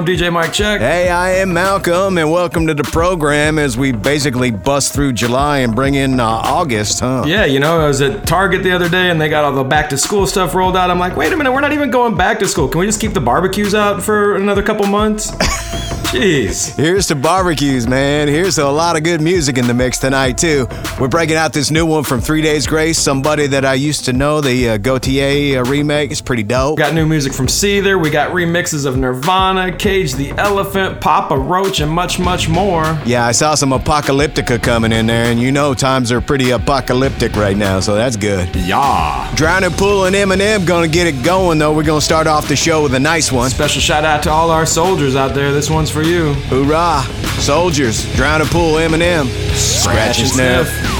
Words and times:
I'm 0.00 0.06
DJ 0.06 0.32
Mike 0.32 0.54
Check. 0.54 0.80
Hey, 0.80 1.10
I 1.10 1.32
am 1.32 1.52
Malcolm, 1.52 2.16
and 2.16 2.32
welcome 2.32 2.66
to 2.68 2.72
the 2.72 2.84
program 2.84 3.58
as 3.58 3.76
we 3.76 3.92
basically 3.92 4.50
bust 4.50 4.94
through 4.94 5.12
July 5.12 5.58
and 5.58 5.76
bring 5.76 5.94
in 5.94 6.18
uh, 6.18 6.24
August, 6.24 7.00
huh? 7.00 7.24
Yeah, 7.26 7.44
you 7.44 7.60
know, 7.60 7.78
I 7.82 7.86
was 7.86 8.00
at 8.00 8.26
Target 8.26 8.62
the 8.62 8.72
other 8.72 8.88
day 8.88 9.10
and 9.10 9.20
they 9.20 9.28
got 9.28 9.44
all 9.44 9.52
the 9.52 9.62
back 9.62 9.90
to 9.90 9.98
school 9.98 10.26
stuff 10.26 10.54
rolled 10.54 10.74
out. 10.74 10.90
I'm 10.90 10.98
like, 10.98 11.18
wait 11.18 11.34
a 11.34 11.36
minute, 11.36 11.52
we're 11.52 11.60
not 11.60 11.74
even 11.74 11.90
going 11.90 12.16
back 12.16 12.38
to 12.38 12.48
school. 12.48 12.66
Can 12.66 12.80
we 12.80 12.86
just 12.86 12.98
keep 12.98 13.12
the 13.12 13.20
barbecues 13.20 13.74
out 13.74 14.02
for 14.02 14.36
another 14.36 14.62
couple 14.62 14.86
months? 14.86 15.32
Jeez. 16.10 16.76
Here's 16.76 17.06
to 17.06 17.14
barbecues, 17.14 17.86
man. 17.86 18.26
Here's 18.26 18.58
a 18.58 18.68
lot 18.68 18.96
of 18.96 19.04
good 19.04 19.20
music 19.20 19.58
in 19.58 19.68
the 19.68 19.74
mix 19.74 19.98
tonight, 19.98 20.36
too. 20.36 20.66
We're 20.98 21.06
breaking 21.06 21.36
out 21.36 21.52
this 21.52 21.70
new 21.70 21.86
one 21.86 22.02
from 22.02 22.20
Three 22.20 22.42
Days 22.42 22.66
Grace, 22.66 22.98
somebody 22.98 23.46
that 23.46 23.64
I 23.64 23.74
used 23.74 24.06
to 24.06 24.12
know, 24.12 24.40
the 24.40 24.70
uh, 24.70 24.78
Gotye 24.78 25.56
uh, 25.56 25.62
remake. 25.70 26.10
It's 26.10 26.20
pretty 26.20 26.42
dope. 26.42 26.78
We 26.78 26.82
Got 26.82 26.94
new 26.94 27.06
music 27.06 27.32
from 27.32 27.46
Seether. 27.46 28.02
We 28.02 28.10
got 28.10 28.32
remixes 28.32 28.86
of 28.86 28.96
Nirvana, 28.96 29.76
Cage 29.76 30.14
the 30.14 30.32
Elephant, 30.32 31.00
Papa 31.00 31.38
Roach, 31.38 31.78
and 31.78 31.92
much, 31.92 32.18
much 32.18 32.48
more. 32.48 32.98
Yeah, 33.06 33.24
I 33.24 33.30
saw 33.30 33.54
some 33.54 33.70
Apocalyptica 33.70 34.60
coming 34.60 34.90
in 34.90 35.06
there, 35.06 35.26
and 35.26 35.38
you 35.38 35.52
know 35.52 35.74
times 35.74 36.10
are 36.10 36.20
pretty 36.20 36.50
apocalyptic 36.50 37.36
right 37.36 37.56
now, 37.56 37.78
so 37.78 37.94
that's 37.94 38.16
good. 38.16 38.52
Yeah. 38.56 39.32
Drowning 39.36 39.70
Pool 39.70 40.06
and 40.06 40.16
Eminem 40.16 40.66
gonna 40.66 40.88
get 40.88 41.06
it 41.06 41.24
going, 41.24 41.60
though. 41.60 41.72
We're 41.72 41.84
gonna 41.84 42.00
start 42.00 42.26
off 42.26 42.48
the 42.48 42.56
show 42.56 42.82
with 42.82 42.94
a 42.94 43.00
nice 43.00 43.30
one. 43.30 43.50
Special 43.50 43.80
shout 43.80 44.04
out 44.04 44.24
to 44.24 44.30
all 44.30 44.50
our 44.50 44.66
soldiers 44.66 45.14
out 45.14 45.34
there. 45.34 45.52
This 45.52 45.70
one's 45.70 45.88
for 45.88 45.99
you. 46.02 46.34
Hoorah! 46.50 47.02
Soldiers, 47.40 48.04
Drowning 48.14 48.48
Pool, 48.48 48.74
Eminem. 48.74 49.26
Scratch 49.54 50.20
and 50.20 50.28
sniff. 50.28 50.99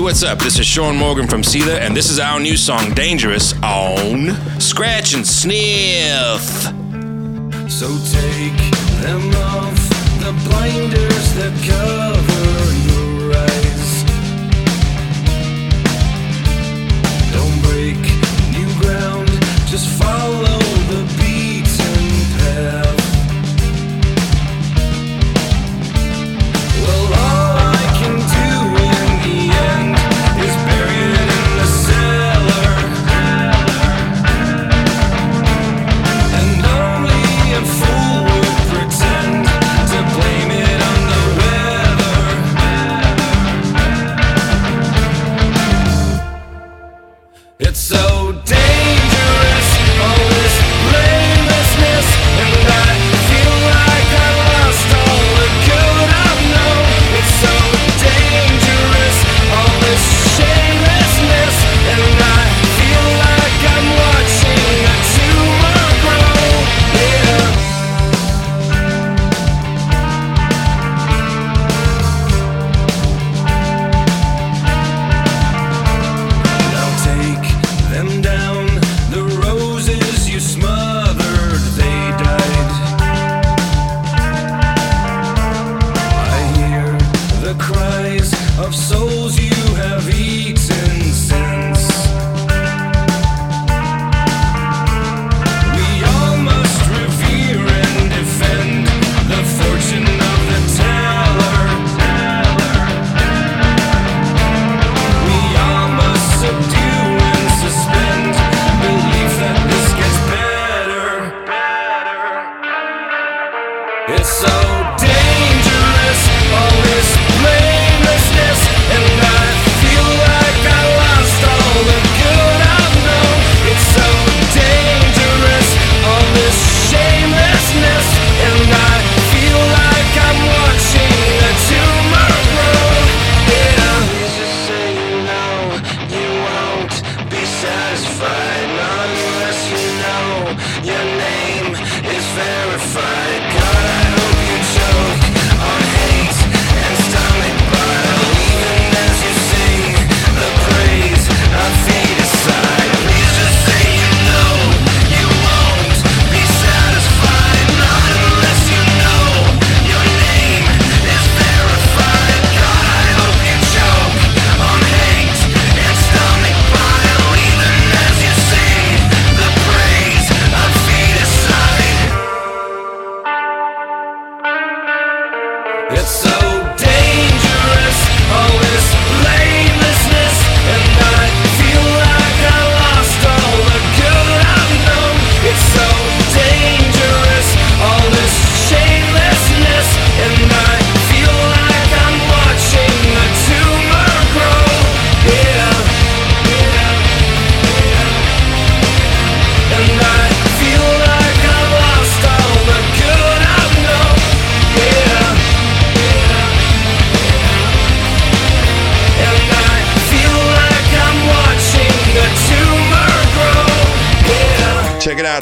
What's 0.00 0.22
up? 0.22 0.38
This 0.38 0.58
is 0.58 0.66
Shaun 0.66 0.96
Morgan 0.96 1.28
from 1.28 1.42
Seether, 1.42 1.78
and 1.78 1.94
this 1.94 2.10
is 2.10 2.18
our 2.18 2.40
new 2.40 2.56
song 2.56 2.94
Dangerous 2.94 3.52
on 3.62 4.30
Scratch 4.58 5.14
and 5.14 5.26
Sniff. 5.26 6.40
So 7.70 7.86
take 8.10 8.56
them 9.02 9.30
off 9.36 9.76
the 10.18 10.32
blinders 10.48 11.34
that 11.34 11.52
cover 11.68 12.49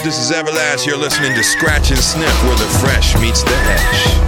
This 0.09 0.31
is 0.31 0.31
Everlast. 0.31 0.87
You're 0.87 0.97
listening 0.97 1.35
to 1.35 1.45
Scratch 1.45 1.91
and 1.91 1.99
Sniff, 1.99 2.43
where 2.45 2.57
the 2.57 2.79
fresh 2.81 3.15
meets 3.21 3.43
the 3.43 3.51
hash. 3.51 4.28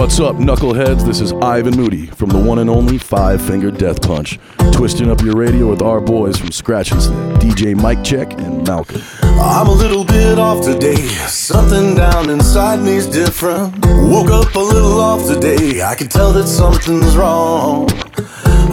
What's 0.00 0.18
up, 0.18 0.36
knuckleheads? 0.36 1.04
This 1.04 1.20
is 1.20 1.34
Ivan 1.34 1.76
Moody 1.76 2.06
from 2.06 2.30
the 2.30 2.38
one 2.38 2.58
and 2.58 2.70
only 2.70 2.96
Five 2.96 3.42
Finger 3.42 3.70
Death 3.70 4.00
Punch, 4.00 4.38
twisting 4.72 5.10
up 5.10 5.20
your 5.20 5.34
radio 5.34 5.68
with 5.68 5.82
our 5.82 6.00
boys 6.00 6.38
from 6.38 6.52
Scratch 6.52 6.90
and 6.90 7.02
DJ 7.38 7.76
Mike 7.76 8.02
Check 8.02 8.32
and 8.40 8.66
Malcolm. 8.66 9.02
I'm 9.20 9.66
a 9.66 9.72
little 9.72 10.06
bit 10.06 10.38
off 10.38 10.64
today. 10.64 10.96
Something 11.28 11.94
down 11.96 12.30
inside 12.30 12.80
me's 12.80 13.06
different. 13.06 13.74
Woke 13.84 14.30
up 14.30 14.54
a 14.54 14.58
little 14.58 14.98
off 14.98 15.26
today. 15.28 15.82
I 15.82 15.94
can 15.94 16.08
tell 16.08 16.32
that 16.32 16.46
something's 16.46 17.14
wrong. 17.14 17.90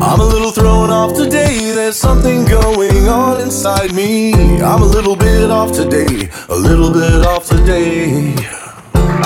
I'm 0.01 0.21
a 0.21 0.25
little 0.25 0.51
thrown 0.51 0.91
off 0.91 1.13
today. 1.13 1.73
There's 1.75 1.97
something 1.97 2.45
going 2.45 3.09
on 3.09 3.41
inside 3.41 3.93
me. 3.93 4.31
I'm 4.61 4.81
a 4.81 4.85
little 4.85 5.17
bit 5.17 5.51
off 5.51 5.73
today. 5.73 6.29
A 6.47 6.55
little 6.55 6.93
bit 6.93 7.27
off 7.27 7.47
today. 7.47 8.56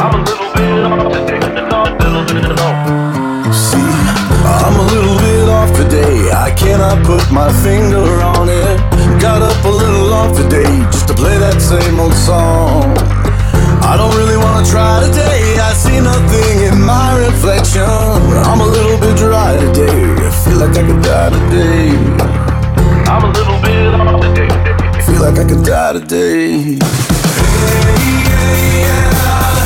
I'm 0.02 0.16
a 0.16 0.24
little 0.24 0.50
bit 0.58 0.82
off 0.82 1.14
today. 1.14 1.38
See, 3.54 3.78
I'm 4.50 4.74
a 4.74 4.86
little 4.90 5.18
bit 5.22 5.48
off 5.48 5.70
today. 5.78 6.32
I 6.32 6.50
cannot 6.58 7.06
put 7.06 7.32
my 7.32 7.54
finger 7.62 8.02
on 8.34 8.50
it. 8.50 8.82
Got 9.22 9.44
up 9.44 9.64
a 9.64 9.70
little 9.70 10.12
off 10.12 10.36
today 10.36 10.66
just 10.90 11.08
to 11.10 11.14
play 11.14 11.38
that 11.38 11.62
same 11.62 12.00
old 12.00 12.16
song. 12.16 12.98
I 13.86 13.96
don't 13.96 14.16
really 14.18 14.38
wanna 14.38 14.66
try 14.66 15.06
today. 15.06 15.60
I 15.62 15.74
see 15.74 16.00
nothing 16.02 16.74
in 16.74 16.82
my 16.82 17.20
reflection. 17.22 17.86
I'm 18.50 18.60
a 18.60 18.66
little 18.66 18.98
bit 18.98 19.16
dry 19.18 19.54
today. 19.54 20.02
I 20.18 20.32
feel 20.42 20.58
like 20.58 20.76
I 20.82 20.84
could 20.88 21.04
die 21.04 21.30
today. 21.30 21.94
I'm 23.06 23.24
a 23.26 23.32
little 23.38 23.62
bit 23.62 23.94
off 23.94 24.20
today. 24.20 24.50
Feel 25.06 25.22
like 25.22 25.38
I 25.38 25.46
could 25.48 25.64
die 25.64 25.94
today. 25.94 26.80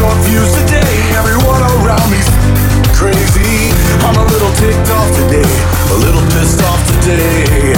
short 0.00 0.16
fuse 0.24 0.52
today, 0.64 0.96
everyone 1.20 1.60
around 1.60 2.08
me's 2.08 2.24
crazy. 2.96 3.68
I'm 4.00 4.16
a 4.16 4.24
little 4.32 4.52
ticked 4.56 4.88
off 4.96 5.12
today, 5.12 5.44
a 5.92 5.98
little 6.00 6.24
pissed 6.32 6.64
off 6.64 6.80
today. 6.88 7.76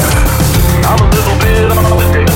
I'm 0.86 1.02
a 1.02 1.08
little 1.10 1.36
bit 1.42 1.66
off 1.66 1.98
today. 2.14 2.30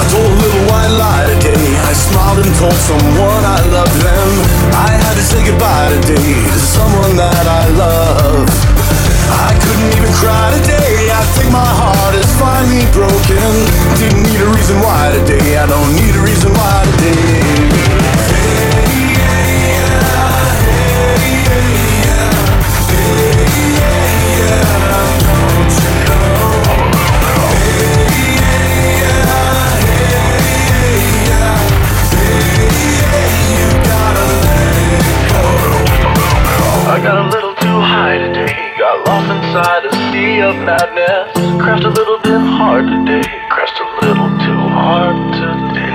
I 0.00 0.04
told 0.08 0.32
a 0.32 0.38
little 0.40 0.64
white 0.72 0.94
lie 0.96 1.28
today. 1.36 1.76
I 1.84 1.92
smiled 1.92 2.40
and 2.40 2.54
told 2.56 2.78
someone 2.88 3.42
I 3.44 3.60
loved 3.68 3.98
them. 4.00 4.30
I 4.72 4.88
had 4.88 5.14
to 5.20 5.24
say 5.28 5.44
goodbye 5.44 5.92
today 5.92 6.40
to 6.40 6.60
someone 6.72 7.16
that 7.20 7.44
I 7.60 7.68
love. 7.84 8.77
I 9.30 9.52
couldn't 9.60 9.92
even 9.96 10.12
cry 10.14 10.50
today. 10.56 11.10
I 11.12 11.22
think 11.36 11.52
my 11.52 11.64
heart 11.64 12.14
is 12.14 12.30
finally 12.38 12.86
broken. 12.92 13.50
Didn't 13.98 14.22
need 14.22 14.40
a 14.40 14.48
reason 14.48 14.80
why 14.80 15.12
today. 15.18 15.58
I 15.58 15.66
don't 15.66 15.92
need 15.94 16.14
a 16.14 16.22
reason 16.22 16.52
why 16.52 16.84
today. 16.96 17.68
I 24.90 25.07
sea 40.38 40.44
of 40.44 40.56
madness. 40.56 41.32
Crashed 41.60 41.84
a 41.84 41.88
little 41.88 42.18
bit 42.18 42.40
hard 42.40 42.86
today. 42.86 43.22
Crashed 43.50 43.80
a 43.80 44.06
little 44.06 44.30
too 44.44 44.60
hard 44.76 45.16
today. 45.34 45.88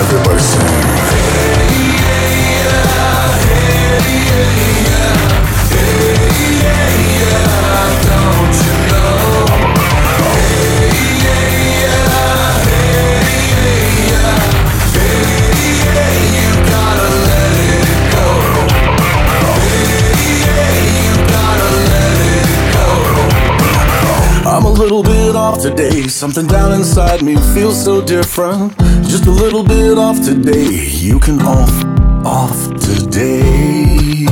Everybody 0.00 0.40
sing. 0.40 0.90
I'm 8.92 8.99
off 25.50 25.62
today. 25.62 26.06
Something 26.06 26.46
down 26.46 26.72
inside 26.72 27.22
me 27.22 27.34
feels 27.54 27.82
so 27.82 28.04
different. 28.04 28.76
Just 29.08 29.26
a 29.26 29.30
little 29.30 29.64
bit 29.64 29.98
off 29.98 30.20
today. 30.24 30.68
You 30.68 31.18
can 31.18 31.40
off, 31.42 31.84
off 32.24 32.68
today. 32.78 34.26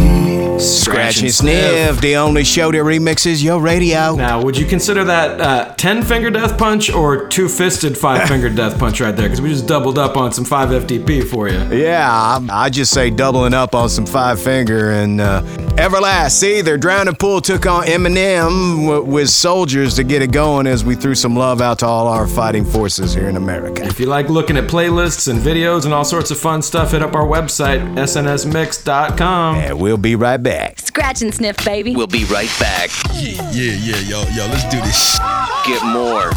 Scratch 0.58 1.20
and 1.22 1.32
Sniff, 1.32 2.00
the 2.00 2.16
only 2.16 2.44
show 2.44 2.70
that 2.70 2.78
remixes 2.78 3.42
your 3.42 3.60
radio. 3.60 4.14
Now, 4.14 4.42
would 4.42 4.56
you 4.56 4.66
consider 4.66 5.04
that 5.04 5.40
uh, 5.40 5.74
10 5.76 6.02
finger 6.02 6.30
death 6.30 6.56
punch 6.58 6.90
or 6.90 7.28
two 7.28 7.48
fisted 7.48 7.96
five 7.96 8.28
finger 8.28 8.48
death 8.48 8.78
punch 8.78 9.00
right 9.00 9.14
there? 9.14 9.26
Because 9.26 9.40
we 9.40 9.48
just 9.50 9.66
doubled 9.66 9.98
up 9.98 10.16
on 10.16 10.32
some 10.32 10.44
5 10.44 10.84
FDP 10.84 11.24
for 11.28 11.48
you. 11.48 11.58
Yeah, 11.76 12.08
I, 12.10 12.40
I 12.50 12.70
just 12.70 12.92
say 12.92 13.10
doubling 13.10 13.54
up 13.54 13.74
on 13.74 13.88
some 13.88 14.06
five 14.06 14.40
finger 14.40 14.90
and 14.90 15.20
uh, 15.20 15.42
Everlast. 15.78 16.32
See, 16.32 16.60
there 16.60 16.76
drowning 16.76 17.14
Pool 17.14 17.40
took 17.40 17.64
on 17.64 17.84
Eminem 17.84 18.84
w- 18.84 19.04
with 19.04 19.30
Soldiers 19.30 19.94
to 19.94 20.02
get 20.02 20.22
it 20.22 20.32
going 20.32 20.66
as 20.66 20.84
we 20.84 20.96
threw 20.96 21.14
some 21.14 21.36
love 21.36 21.60
out 21.60 21.78
to 21.78 21.86
all 21.86 22.08
our 22.08 22.26
fighting 22.26 22.64
forces 22.64 23.14
here 23.14 23.28
in 23.28 23.36
America. 23.36 23.84
If 23.84 24.00
you 24.00 24.06
like 24.06 24.28
looking 24.28 24.56
at 24.56 24.64
playlists 24.64 25.28
and 25.28 25.38
videos 25.38 25.84
and 25.84 25.94
all 25.94 26.04
sorts 26.04 26.32
of 26.32 26.38
fun 26.38 26.62
stuff, 26.62 26.90
hit 26.90 27.02
up 27.02 27.14
our 27.14 27.24
website, 27.24 27.78
snsmix.com. 27.96 29.54
And 29.56 29.78
we'll 29.78 29.96
be 29.96 30.16
right 30.16 30.42
back. 30.42 30.80
Scratch 30.80 31.22
and 31.22 31.32
sniff, 31.32 31.64
baby. 31.64 31.94
We'll 31.94 32.08
be 32.08 32.24
right 32.24 32.52
back. 32.58 32.90
Yeah, 33.14 33.48
yeah, 33.52 33.74
yeah 33.74 34.00
yo, 34.00 34.22
yo, 34.34 34.46
let's 34.48 34.64
do 34.64 34.80
this. 34.80 35.16
Get 35.64 35.80
more 35.86 36.30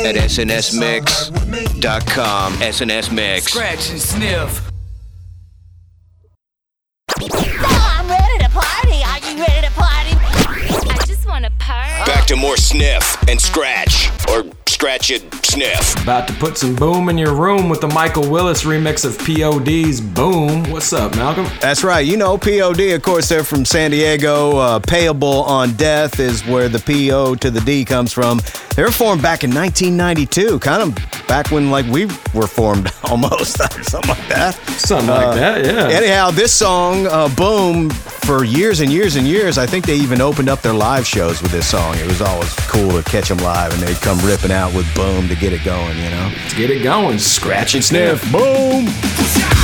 get 0.00 0.16
at 0.16 0.30
snsmix.com. 0.30 2.52
SNS 2.54 3.12
Mix. 3.12 3.52
Scratch 3.52 3.90
and 3.90 4.00
sniff. 4.00 4.69
back 12.10 12.26
to 12.26 12.34
more 12.34 12.56
sniff 12.56 13.16
and 13.28 13.40
scratch 13.40 14.10
or 14.30 14.42
scratch 14.80 15.10
it, 15.10 15.22
sniff. 15.44 16.02
About 16.02 16.26
to 16.26 16.32
put 16.36 16.56
some 16.56 16.74
boom 16.74 17.10
in 17.10 17.18
your 17.18 17.34
room 17.34 17.68
with 17.68 17.82
the 17.82 17.88
Michael 17.88 18.26
Willis 18.30 18.64
remix 18.64 19.04
of 19.04 19.18
POD's 19.18 20.00
Boom. 20.00 20.64
What's 20.70 20.94
up, 20.94 21.14
Malcolm? 21.16 21.46
That's 21.60 21.84
right. 21.84 22.00
You 22.00 22.16
know, 22.16 22.38
POD, 22.38 22.94
of 22.94 23.02
course, 23.02 23.28
they're 23.28 23.44
from 23.44 23.66
San 23.66 23.90
Diego. 23.90 24.56
Uh, 24.56 24.78
Payable 24.78 25.44
on 25.44 25.74
Death 25.74 26.18
is 26.18 26.46
where 26.46 26.70
the 26.70 26.78
PO 26.78 27.34
to 27.34 27.50
the 27.50 27.60
D 27.60 27.84
comes 27.84 28.10
from. 28.10 28.40
They 28.74 28.82
were 28.82 28.90
formed 28.90 29.20
back 29.20 29.44
in 29.44 29.54
1992, 29.54 30.58
kind 30.60 30.82
of 30.82 31.26
back 31.28 31.50
when 31.50 31.70
like 31.70 31.84
we 31.86 32.06
were 32.32 32.46
formed 32.46 32.90
almost, 33.04 33.58
something 33.84 34.08
like 34.08 34.28
that. 34.28 34.54
Something 34.78 35.10
uh, 35.10 35.26
like 35.26 35.34
that, 35.34 35.64
yeah. 35.66 35.94
Anyhow, 35.94 36.30
this 36.30 36.54
song, 36.54 37.06
uh, 37.06 37.28
Boom, 37.36 37.90
for 37.90 38.44
years 38.44 38.80
and 38.80 38.92
years 38.92 39.16
and 39.16 39.26
years, 39.26 39.58
I 39.58 39.66
think 39.66 39.84
they 39.84 39.96
even 39.96 40.20
opened 40.20 40.48
up 40.48 40.62
their 40.62 40.72
live 40.72 41.06
shows 41.06 41.42
with 41.42 41.50
this 41.50 41.66
song. 41.66 41.96
It 41.96 42.06
was 42.06 42.22
always 42.22 42.54
cool 42.68 42.90
to 42.92 43.02
catch 43.02 43.28
them 43.28 43.38
live, 43.38 43.72
and 43.72 43.82
they'd 43.82 43.96
come 43.96 44.18
ripping 44.24 44.52
out 44.52 44.69
out 44.70 44.76
with 44.76 44.94
Boom 44.94 45.28
to 45.28 45.34
get 45.34 45.52
it 45.52 45.64
going, 45.64 45.96
you 45.98 46.10
know? 46.10 46.32
Let's 46.42 46.54
get 46.54 46.70
it 46.70 46.82
going. 46.82 47.18
Scratch 47.18 47.74
and 47.74 47.84
sniff. 47.84 48.20
Boom. 48.32 49.59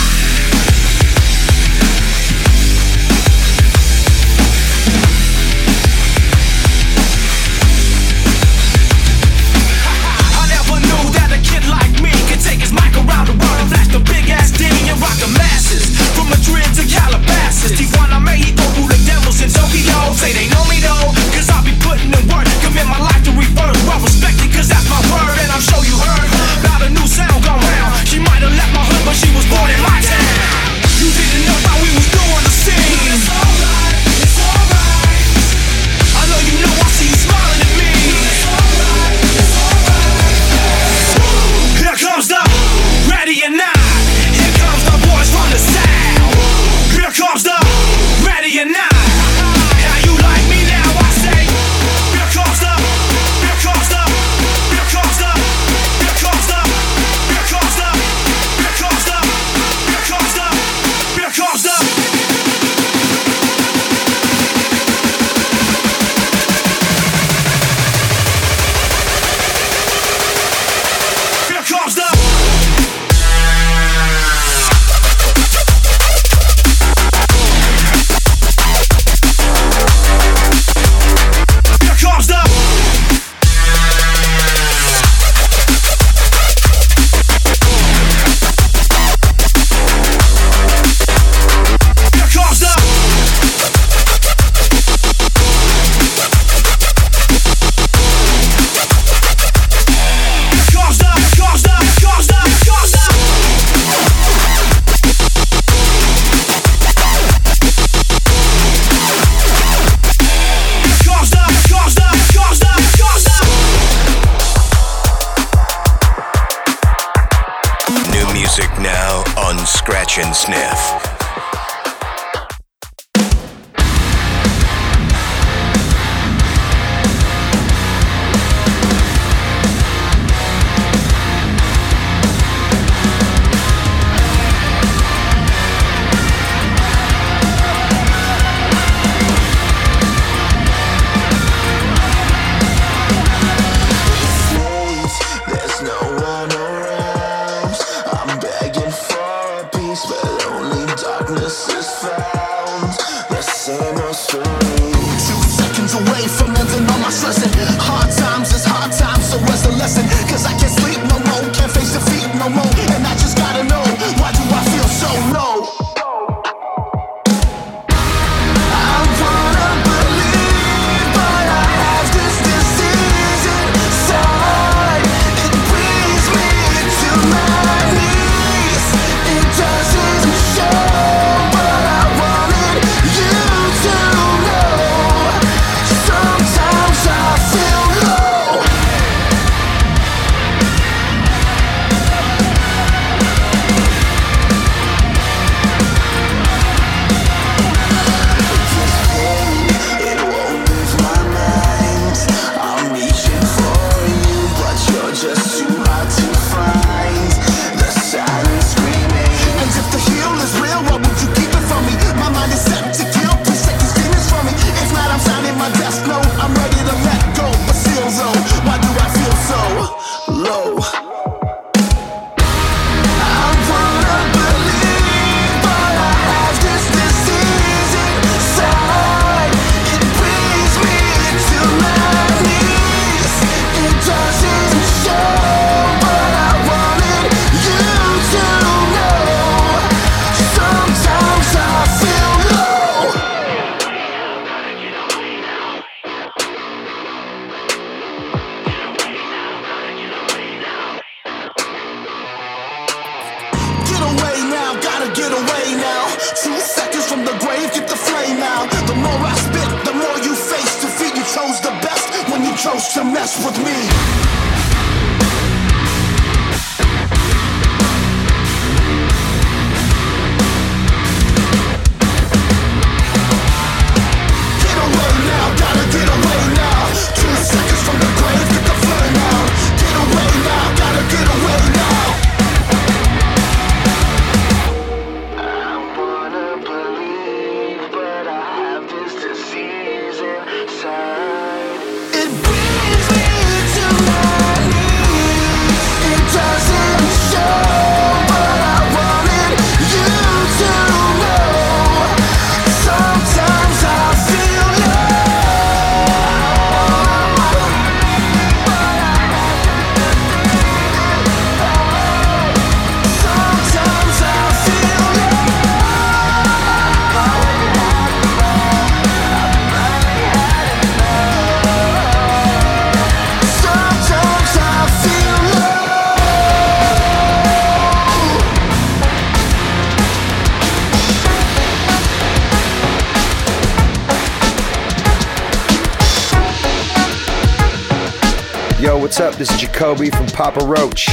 Papa 340.36 340.66
Roach. 340.66 341.08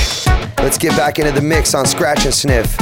Let's 0.57 0.77
get 0.77 0.97
back 0.97 1.17
into 1.17 1.31
the 1.31 1.41
mix 1.41 1.73
on 1.73 1.85
Scratch 1.85 2.25
and 2.25 2.33
Sniff. 2.33 2.77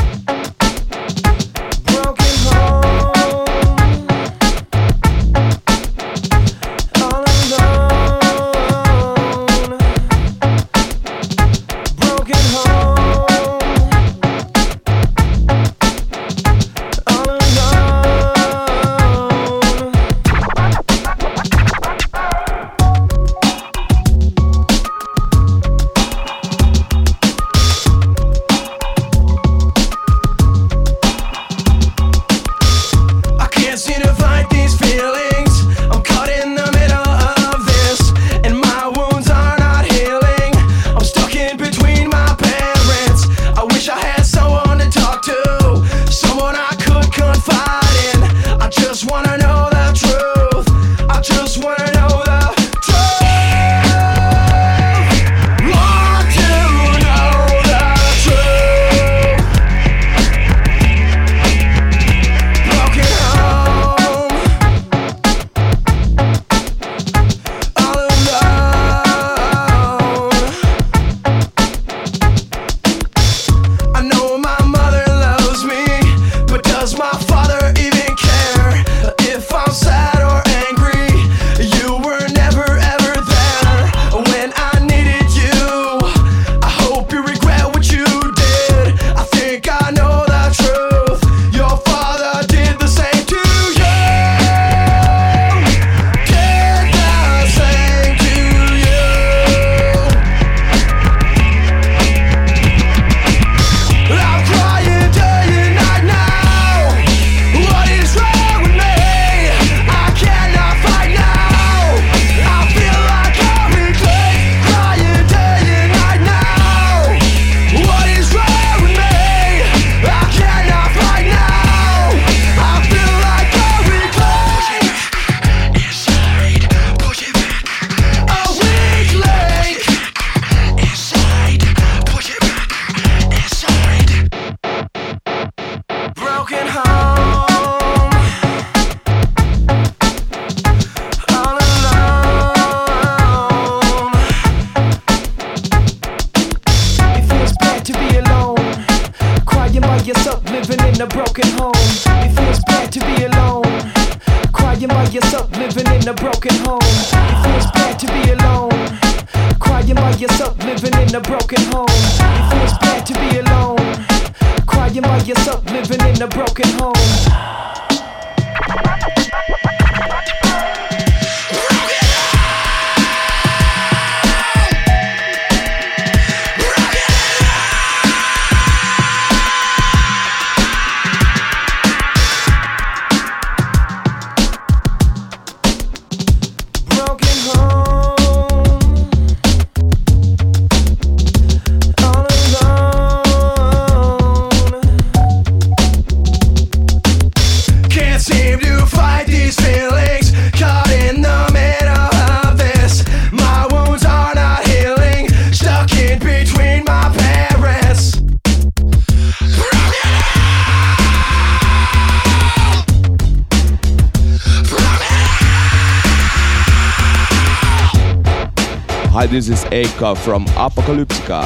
Eicca 219.72 220.18
from 220.18 220.46
Apocalyptica, 220.48 221.42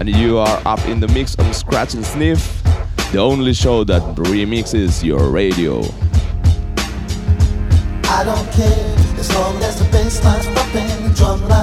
and 0.00 0.08
you 0.08 0.36
are 0.36 0.62
up 0.66 0.84
in 0.86 1.00
the 1.00 1.08
mix 1.08 1.34
on 1.38 1.52
Scratch 1.54 1.94
and 1.94 2.04
Sniff, 2.04 2.62
the 3.10 3.18
only 3.18 3.54
show 3.54 3.84
that 3.84 4.02
remixes 4.16 5.02
your 5.02 5.30
radio. 5.30 5.80
I 8.04 8.22
don't 8.24 8.52
care 8.52 8.96
as 9.18 9.34
long 9.34 9.56
as 9.62 9.78
the 9.78 9.90
bass 9.90 10.22
lines 10.22 10.46
the 10.46 11.14
drum 11.16 11.48
line 11.48 11.59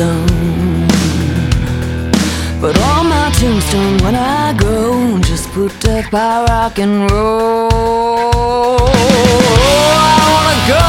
tombstone. 0.00 0.88
But 2.60 2.78
on 2.78 3.08
my 3.08 3.30
tombstone, 3.38 3.98
when 4.04 4.14
I 4.14 4.52
go, 4.54 5.18
just 5.20 5.50
put 5.50 5.72
death 5.80 6.10
by 6.10 6.44
rock 6.48 6.78
and 6.78 7.10
roll. 7.10 7.68
I 10.08 10.24
wanna 10.34 10.58
go 10.74 10.86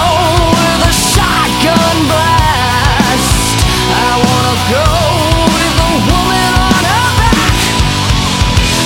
with 0.58 0.90
a 0.92 0.94
shotgun 1.12 1.98
blast. 2.12 3.32
I 4.08 4.12
wanna 4.28 4.56
go 4.76 4.88
with 5.56 5.86
a 5.88 5.94
woman 6.10 6.52
on 6.66 6.74
her 6.90 7.08
back. 7.20 7.58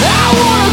I 0.01 0.25
wanna. 0.39 0.64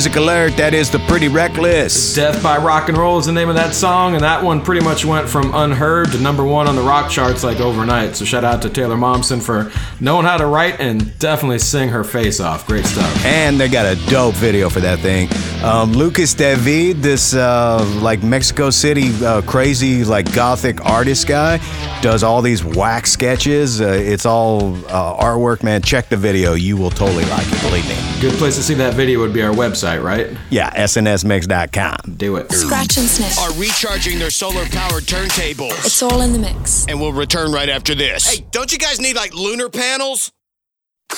Music 0.00 0.16
alert. 0.16 0.56
That 0.56 0.72
is 0.72 0.90
the 0.90 0.98
Pretty 1.00 1.28
Reckless. 1.28 2.14
Death 2.14 2.42
by 2.42 2.56
Rock 2.56 2.88
and 2.88 2.96
Roll 2.96 3.18
is 3.18 3.26
the 3.26 3.32
name 3.32 3.50
of 3.50 3.54
that 3.56 3.74
song, 3.74 4.14
and 4.14 4.24
that 4.24 4.42
one 4.42 4.62
pretty 4.62 4.82
much 4.82 5.04
went 5.04 5.28
from 5.28 5.54
unheard 5.54 6.10
to 6.12 6.18
number 6.18 6.42
one 6.42 6.66
on 6.66 6.74
the 6.74 6.80
rock 6.80 7.10
charts 7.10 7.44
like 7.44 7.60
overnight. 7.60 8.16
So 8.16 8.24
shout 8.24 8.42
out 8.42 8.62
to 8.62 8.70
Taylor 8.70 8.96
Momsen 8.96 9.42
for 9.42 9.70
knowing 10.02 10.24
how 10.24 10.38
to 10.38 10.46
write 10.46 10.80
and 10.80 11.18
definitely 11.18 11.58
sing 11.58 11.90
her 11.90 12.02
face 12.02 12.40
off. 12.40 12.66
Great 12.66 12.86
stuff. 12.86 13.26
And 13.26 13.60
they 13.60 13.68
got 13.68 13.84
a 13.84 13.94
dope 14.08 14.36
video 14.36 14.70
for 14.70 14.80
that 14.80 15.00
thing. 15.00 15.28
Um, 15.62 15.92
Lucas 15.92 16.32
David, 16.32 17.02
this 17.02 17.34
uh, 17.34 17.84
like 18.00 18.22
Mexico 18.22 18.70
City 18.70 19.10
uh, 19.22 19.42
crazy 19.42 20.02
like 20.02 20.32
gothic 20.32 20.82
artist 20.82 21.26
guy, 21.26 21.58
does 22.00 22.22
all 22.22 22.40
these 22.40 22.64
whack 22.64 23.06
sketches. 23.06 23.82
Uh, 23.82 23.88
it's 23.88 24.24
all 24.24 24.76
uh, 24.86 25.22
artwork, 25.22 25.62
man. 25.62 25.82
Check 25.82 26.08
the 26.08 26.16
video. 26.16 26.54
You 26.54 26.78
will 26.78 26.90
totally 26.90 27.26
like 27.26 27.46
it. 27.46 27.60
Believe 27.60 27.86
me. 27.86 28.09
Good 28.20 28.34
place 28.34 28.56
to 28.56 28.62
see 28.62 28.74
that 28.74 28.92
video 28.92 29.18
would 29.20 29.32
be 29.32 29.42
our 29.42 29.54
website, 29.54 30.04
right? 30.04 30.36
Yeah, 30.50 30.70
snsmix.com. 30.74 32.16
Do 32.18 32.36
it. 32.36 32.52
Scratch 32.52 32.98
and 32.98 33.08
sniff. 33.08 33.38
Are 33.38 33.50
recharging 33.58 34.18
their 34.18 34.28
solar 34.28 34.66
powered 34.66 35.04
turntables. 35.04 35.86
It's 35.86 36.02
all 36.02 36.20
in 36.20 36.34
the 36.34 36.38
mix. 36.38 36.84
And 36.86 37.00
we'll 37.00 37.14
return 37.14 37.50
right 37.50 37.70
after 37.70 37.94
this. 37.94 38.30
Hey, 38.30 38.44
don't 38.50 38.70
you 38.70 38.76
guys 38.76 39.00
need 39.00 39.16
like 39.16 39.34
lunar 39.34 39.70
panels? 39.70 40.32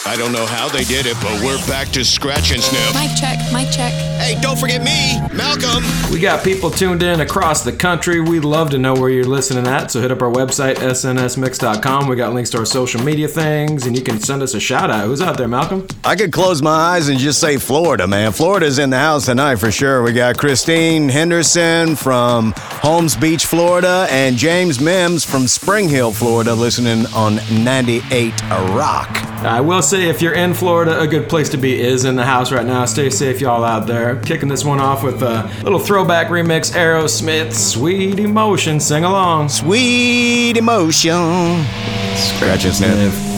I 0.07 0.17
don't 0.17 0.33
know 0.33 0.47
how 0.47 0.69
they 0.69 0.85
did 0.85 1.07
it, 1.07 1.17
but 1.21 1.41
we're 1.45 1.65
back 1.69 1.89
to 1.91 2.05
scratch 2.05 2.51
and 2.51 2.63
sniff. 2.63 2.95
Mic 2.95 3.17
check, 3.17 3.39
mic 3.53 3.71
check. 3.71 3.93
Hey, 4.21 4.37
don't 4.41 4.59
forget 4.59 4.83
me, 4.83 5.21
Malcolm. 5.37 5.85
We 6.11 6.19
got 6.19 6.43
people 6.43 6.71
tuned 6.71 7.03
in 7.03 7.21
across 7.21 7.63
the 7.63 7.73
country. 7.73 8.21
We'd 8.21 8.45
love 8.45 8.71
to 8.71 8.79
know 8.79 8.95
where 8.95 9.11
you're 9.11 9.25
listening 9.25 9.67
at, 9.67 9.91
so 9.91 10.01
hit 10.01 10.11
up 10.11 10.21
our 10.23 10.31
website, 10.31 10.77
snsmix.com. 10.77 12.09
We 12.09 12.17
got 12.17 12.33
links 12.33 12.51
to 12.51 12.59
our 12.59 12.65
social 12.65 13.03
media 13.03 13.29
things, 13.29 13.87
and 13.87 13.97
you 13.97 14.03
can 14.03 14.19
send 14.19 14.43
us 14.43 14.55
a 14.55 14.61
shout 14.61 14.91
out. 14.91 15.07
Who's 15.07 15.21
out 15.23 15.37
there, 15.39 15.49
Malcolm? 15.49 15.87
I 16.05 16.17
could 16.17 16.33
close 16.33 16.63
my 16.63 16.71
eyes 16.71 17.09
and 17.09 17.19
just 17.19 17.39
say 17.39 17.59
Florida, 17.59 18.07
man. 18.07 18.33
Florida's 18.33 18.79
in 18.79 18.91
the 18.91 18.99
house 18.99 19.27
tonight 19.27 19.57
for 19.57 19.71
sure. 19.71 20.03
We 20.03 20.13
got 20.13 20.37
Christine 20.37 21.09
Henderson 21.09 21.97
from 21.97 22.55
Holmes 22.57 23.15
Beach, 23.15 23.45
Florida, 23.47 24.07
and 24.11 24.37
James 24.37 24.81
Mims 24.81 25.25
from 25.25 25.47
Spring 25.47 25.89
Hill, 25.89 26.13
Florida, 26.13 26.55
listening 26.55 27.07
on 27.15 27.37
98 27.63 28.43
Rock. 28.51 29.09
I 29.45 29.61
will 29.61 29.82
say, 29.83 30.09
if 30.09 30.23
you're 30.23 30.35
in 30.35 30.55
Florida, 30.55 31.01
a 31.01 31.07
good 31.07 31.29
place 31.29 31.49
to 31.51 31.57
be 31.57 31.81
is 31.81 32.05
in 32.05 32.17
the 32.17 32.25
house 32.25 32.53
right 32.53 32.67
now. 32.67 32.85
Stay 32.85 33.11
safe, 33.11 33.41
y'all 33.41 33.65
out 33.65 33.87
there. 33.87 34.17
Kicking 34.21 34.49
this 34.49 34.65
one 34.65 34.81
off 34.81 35.03
with 35.03 35.23
a 35.23 35.51
little 35.63 35.79
throwback 35.79 36.29
remix 36.29 36.73
Aerosmith, 36.73 37.53
Sweet 37.53 38.19
Emotion. 38.19 38.81
Sing 38.81 39.05
along. 39.05 39.49
Sweet 39.49 40.57
Emotion. 40.57 41.65
Scratch 42.17 42.65
and 42.65 42.75
sniff. 42.75 43.32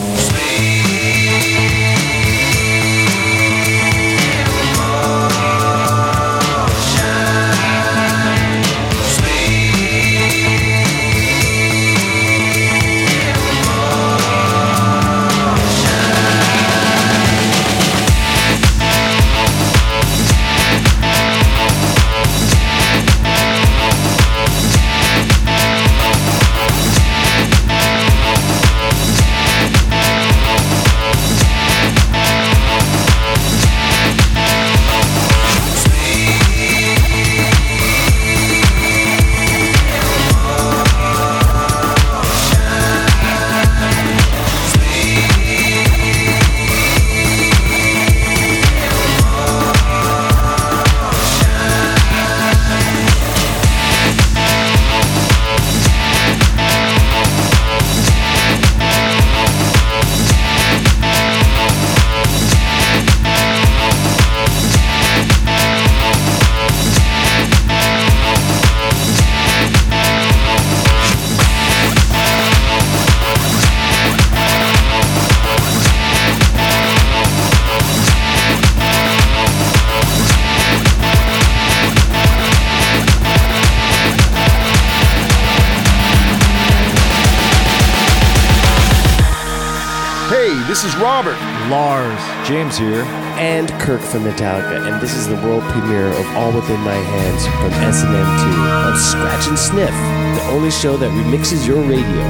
James 92.75 92.95
here. 92.95 93.05
And 93.39 93.69
Kirk 93.81 94.01
from 94.01 94.25
Metallica. 94.25 94.87
And 94.87 95.01
this 95.03 95.15
is 95.15 95.29
the 95.29 95.37
world 95.37 95.63
premiere 95.65 96.09
of 96.09 96.37
All 96.37 96.53
Within 96.53 96.81
My 96.81 96.95
Hands 96.95 97.47
from 97.47 97.73
S&M2 97.85 98.87
on 98.87 98.99
Scratch 98.99 99.49
and 99.49 99.59
Sniff, 99.59 99.91
the 99.91 100.43
only 100.53 100.71
show 100.71 100.97
that 100.97 101.11
remixes 101.11 101.67
your 101.67 101.83
radio. 101.83 102.25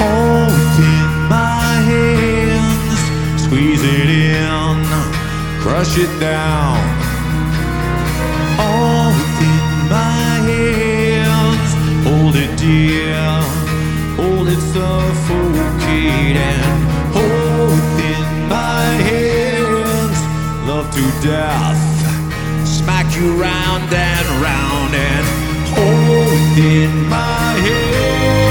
All 0.00 0.46
within 0.46 1.08
my 1.28 1.74
hands, 1.90 3.42
squeeze 3.44 3.82
it 3.82 4.08
in, 4.08 4.84
crush 5.60 5.98
it 5.98 6.12
down. 6.20 6.78
All 8.58 9.10
within 9.10 9.88
my 9.90 10.30
hands, 10.50 11.70
hold 12.06 12.36
it 12.36 12.56
dear, 12.58 12.99
to 20.92 21.02
death, 21.22 22.66
smack 22.66 23.14
you 23.14 23.40
round 23.40 23.92
and 23.92 24.26
round 24.42 24.94
and 24.94 25.26
hold 25.68 26.32
within 26.32 27.08
my 27.08 27.52
hands. 27.64 28.49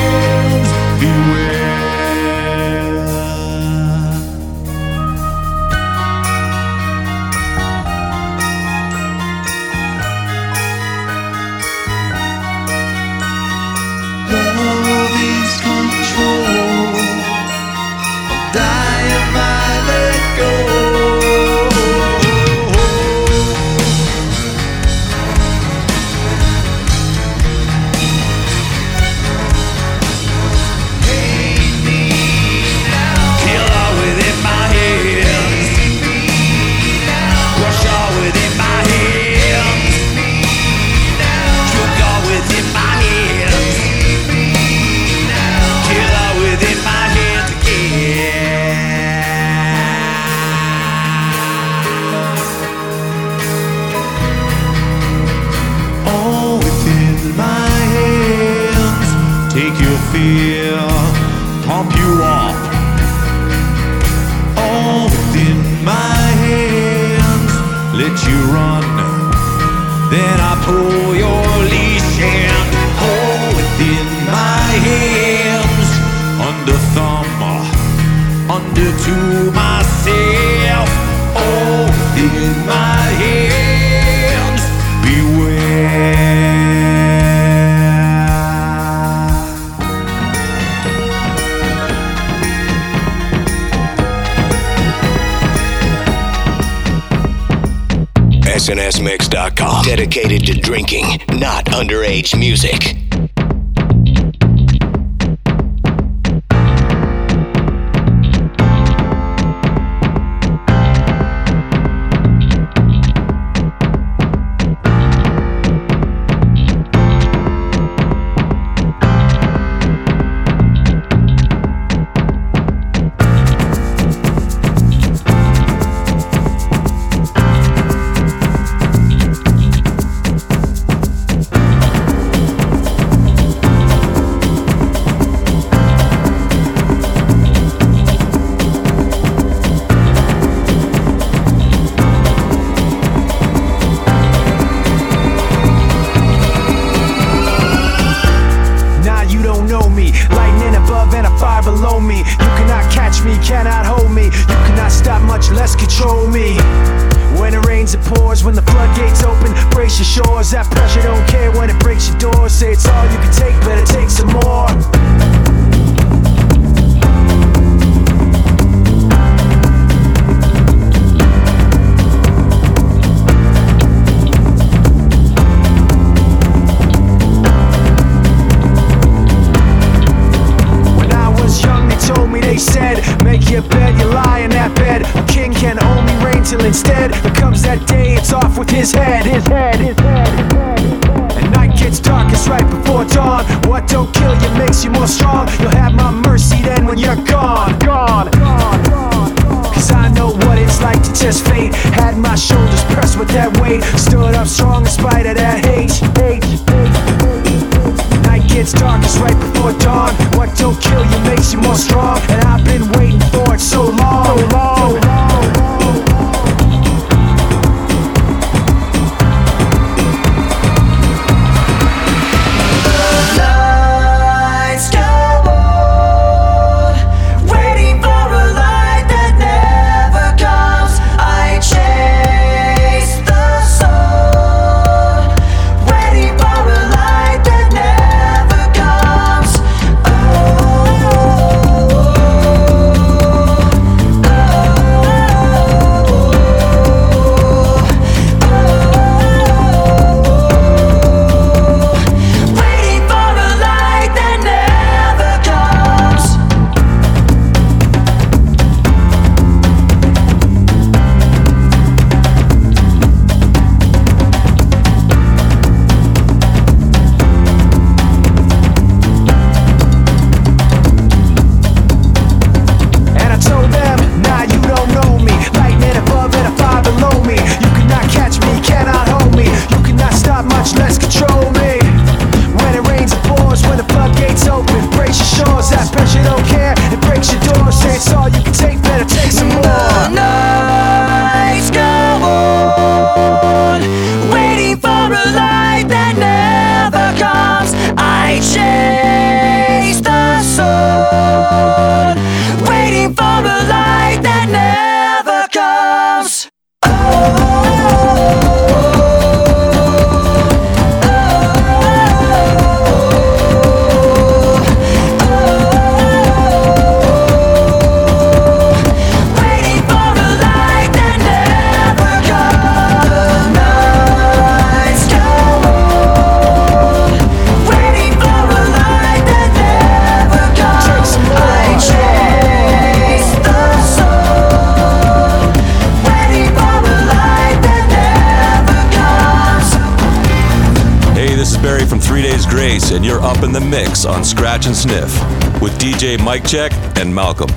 Malcolm. 347.14 347.49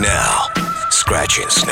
Now. 0.00 0.46
Scratch 0.90 1.38
and 1.38 1.50
sniff. 1.50 1.69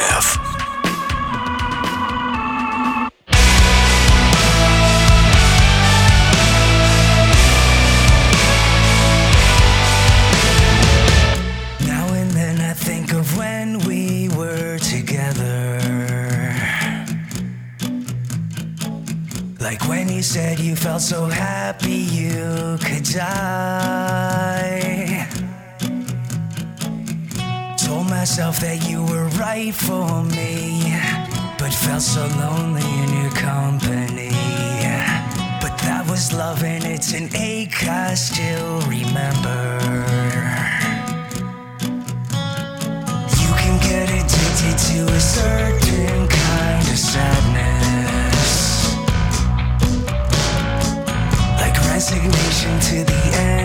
Resignation 52.29 52.81
to 52.81 53.05
the 53.05 53.39
end, 53.39 53.58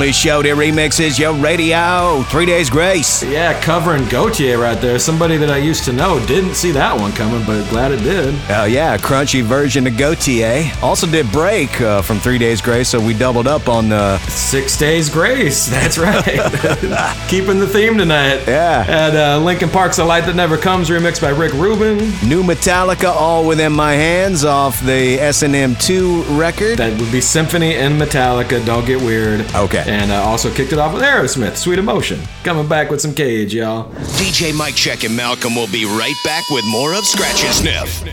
only 0.00 0.12
show 0.12 0.40
that 0.42 0.56
remixes 0.56 1.18
your 1.18 1.34
radio. 1.34 2.22
Three 2.30 2.46
Days 2.46 2.70
Grace. 2.70 3.22
Yeah, 3.22 3.60
covering 3.60 4.04
Gotye 4.04 4.58
right 4.58 4.80
there. 4.80 4.98
Somebody 4.98 5.36
that 5.36 5.50
I 5.50 5.58
used 5.58 5.84
to 5.84 5.92
know. 5.92 6.24
Didn't 6.24 6.54
see 6.54 6.70
that 6.70 6.98
one 6.98 7.12
coming, 7.12 7.44
but 7.44 7.68
glad 7.68 7.92
it 7.92 8.02
did. 8.02 8.34
Oh, 8.48 8.64
yeah, 8.64 8.96
crunchy 8.96 9.42
version 9.42 9.86
of 9.86 9.92
Gotye. 9.92 10.82
Also 10.82 11.06
did 11.06 11.30
Break 11.30 11.82
uh, 11.82 12.00
from 12.00 12.18
Three 12.18 12.38
Days 12.38 12.62
Grace, 12.62 12.88
so 12.88 12.98
we 12.98 13.12
doubled 13.12 13.46
up 13.46 13.68
on 13.68 13.90
the. 13.90 14.16
Six 14.20 14.78
Days 14.78 15.10
Grace. 15.10 15.66
That's 15.70 15.98
right. 15.98 16.24
Keeping 17.28 17.58
the 17.58 17.68
theme 17.68 17.98
tonight. 17.98 18.42
Yeah. 18.48 18.82
Had 18.82 19.14
uh, 19.14 19.38
Linkin 19.44 19.68
Park's 19.68 19.98
A 19.98 20.04
Light 20.04 20.24
That 20.24 20.34
Never 20.34 20.56
Comes 20.56 20.88
remixed 20.88 21.20
by 21.20 21.28
Rick 21.28 21.52
Rubin. 21.52 21.98
New 22.26 22.42
Metallica, 22.42 23.10
All 23.12 23.46
Within 23.46 23.72
My 23.72 23.92
Hands 23.92 24.46
off 24.46 24.80
the 24.80 25.20
S&M 25.20 25.76
2 25.76 26.22
record. 26.38 26.78
That 26.78 26.98
would 26.98 27.12
be 27.12 27.20
Symphony 27.20 27.74
and 27.74 28.00
Metallica. 28.00 28.64
Don't 28.64 28.86
get 28.86 28.98
weird. 29.02 29.42
Okay. 29.54 29.89
And 29.90 30.12
uh, 30.12 30.22
also 30.22 30.54
kicked 30.54 30.72
it 30.72 30.78
off 30.78 30.94
with 30.94 31.02
Aerosmith, 31.02 31.56
Sweet 31.56 31.80
Emotion. 31.80 32.20
Coming 32.44 32.68
back 32.68 32.90
with 32.90 33.00
some 33.00 33.12
Cage, 33.12 33.52
y'all. 33.52 33.90
DJ 34.20 34.56
Mike 34.56 34.76
Check 34.76 35.02
and 35.02 35.16
Malcolm 35.16 35.56
will 35.56 35.66
be 35.66 35.84
right 35.84 36.14
back 36.24 36.48
with 36.50 36.64
more 36.64 36.94
of 36.94 37.04
Scratch 37.04 37.42
and 37.42 37.52
Sniff. 37.52 38.04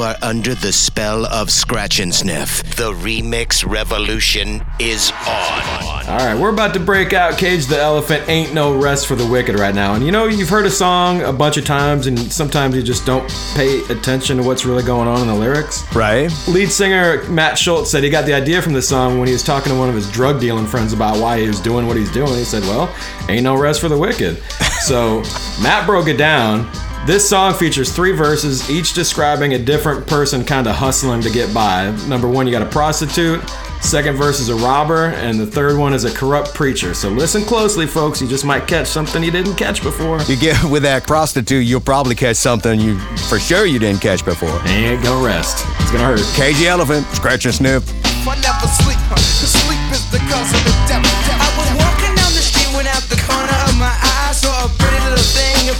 You, 0.00 0.06
are 0.06 0.16
under 0.22 0.54
the 0.54 0.72
spell 0.72 1.26
of 1.26 1.50
Scratch 1.50 2.00
and 2.00 2.14
Sniff. 2.14 2.62
The 2.76 2.90
remix 2.90 3.70
revolution 3.70 4.64
is 4.78 5.10
on. 5.10 6.06
All 6.08 6.16
right, 6.16 6.34
we're 6.34 6.54
about 6.54 6.72
to 6.72 6.80
break 6.80 7.12
out 7.12 7.36
Cage 7.36 7.66
the 7.66 7.78
Elephant 7.78 8.26
Ain't 8.26 8.54
No 8.54 8.74
Rest 8.74 9.06
for 9.06 9.14
the 9.14 9.26
Wicked 9.26 9.58
right 9.58 9.74
now. 9.74 9.92
And 9.92 10.02
you 10.02 10.10
know, 10.10 10.24
you've 10.24 10.48
heard 10.48 10.64
a 10.64 10.70
song 10.70 11.20
a 11.20 11.34
bunch 11.34 11.58
of 11.58 11.66
times, 11.66 12.06
and 12.06 12.18
sometimes 12.32 12.74
you 12.74 12.82
just 12.82 13.04
don't 13.04 13.30
pay 13.54 13.82
attention 13.90 14.38
to 14.38 14.42
what's 14.42 14.64
really 14.64 14.82
going 14.82 15.06
on 15.06 15.20
in 15.20 15.26
the 15.26 15.34
lyrics. 15.34 15.84
Right. 15.94 16.32
Lead 16.48 16.70
singer 16.70 17.22
Matt 17.28 17.58
Shultz 17.58 17.90
said 17.90 18.02
he 18.02 18.08
got 18.08 18.24
the 18.24 18.32
idea 18.32 18.62
from 18.62 18.72
the 18.72 18.82
song 18.82 19.18
when 19.18 19.26
he 19.26 19.34
was 19.34 19.42
talking 19.42 19.70
to 19.70 19.78
one 19.78 19.90
of 19.90 19.94
his 19.94 20.10
drug 20.10 20.40
dealing 20.40 20.66
friends 20.66 20.94
about 20.94 21.20
why 21.20 21.38
he 21.38 21.46
was 21.46 21.60
doing 21.60 21.86
what 21.86 21.98
he's 21.98 22.10
doing. 22.10 22.32
He 22.36 22.44
said, 22.44 22.62
Well, 22.62 22.94
ain't 23.28 23.44
no 23.44 23.54
rest 23.54 23.82
for 23.82 23.90
the 23.90 23.98
wicked. 23.98 24.42
So 24.80 25.18
Matt 25.62 25.84
broke 25.84 26.08
it 26.08 26.16
down. 26.16 26.70
This 27.06 27.26
song 27.26 27.54
features 27.54 27.92
three 27.92 28.12
verses, 28.12 28.70
each 28.70 28.92
describing 28.92 29.54
a 29.54 29.58
different 29.58 30.06
person 30.06 30.44
kind 30.44 30.66
of 30.66 30.76
hustling 30.76 31.22
to 31.22 31.30
get 31.30 31.52
by. 31.54 31.90
Number 32.06 32.28
one, 32.28 32.46
you 32.46 32.52
got 32.52 32.62
a 32.62 32.70
prostitute. 32.70 33.42
Second 33.80 34.16
verse 34.16 34.38
is 34.38 34.50
a 34.50 34.54
robber, 34.56 35.06
and 35.06 35.40
the 35.40 35.46
third 35.46 35.78
one 35.78 35.94
is 35.94 36.04
a 36.04 36.12
corrupt 36.14 36.54
preacher. 36.54 36.92
So 36.92 37.08
listen 37.08 37.42
closely, 37.42 37.86
folks. 37.86 38.20
You 38.20 38.28
just 38.28 38.44
might 38.44 38.68
catch 38.68 38.86
something 38.86 39.22
you 39.24 39.30
didn't 39.30 39.56
catch 39.56 39.82
before. 39.82 40.20
You 40.22 40.36
get 40.36 40.62
with 40.70 40.82
that 40.82 41.06
prostitute, 41.06 41.64
you'll 41.64 41.80
probably 41.80 42.14
catch 42.14 42.36
something 42.36 42.78
you 42.78 42.98
for 43.30 43.38
sure 43.38 43.64
you 43.64 43.78
didn't 43.78 44.02
catch 44.02 44.22
before. 44.22 44.60
Ain't 44.66 45.02
gonna 45.02 45.24
rest. 45.24 45.64
It's 45.80 45.90
gonna 45.90 46.04
hurt. 46.04 46.20
Cage 46.36 46.58
the 46.58 46.68
Elephant, 46.68 47.06
scratch 47.06 47.46
and 47.46 47.54
sniff. 47.54 47.90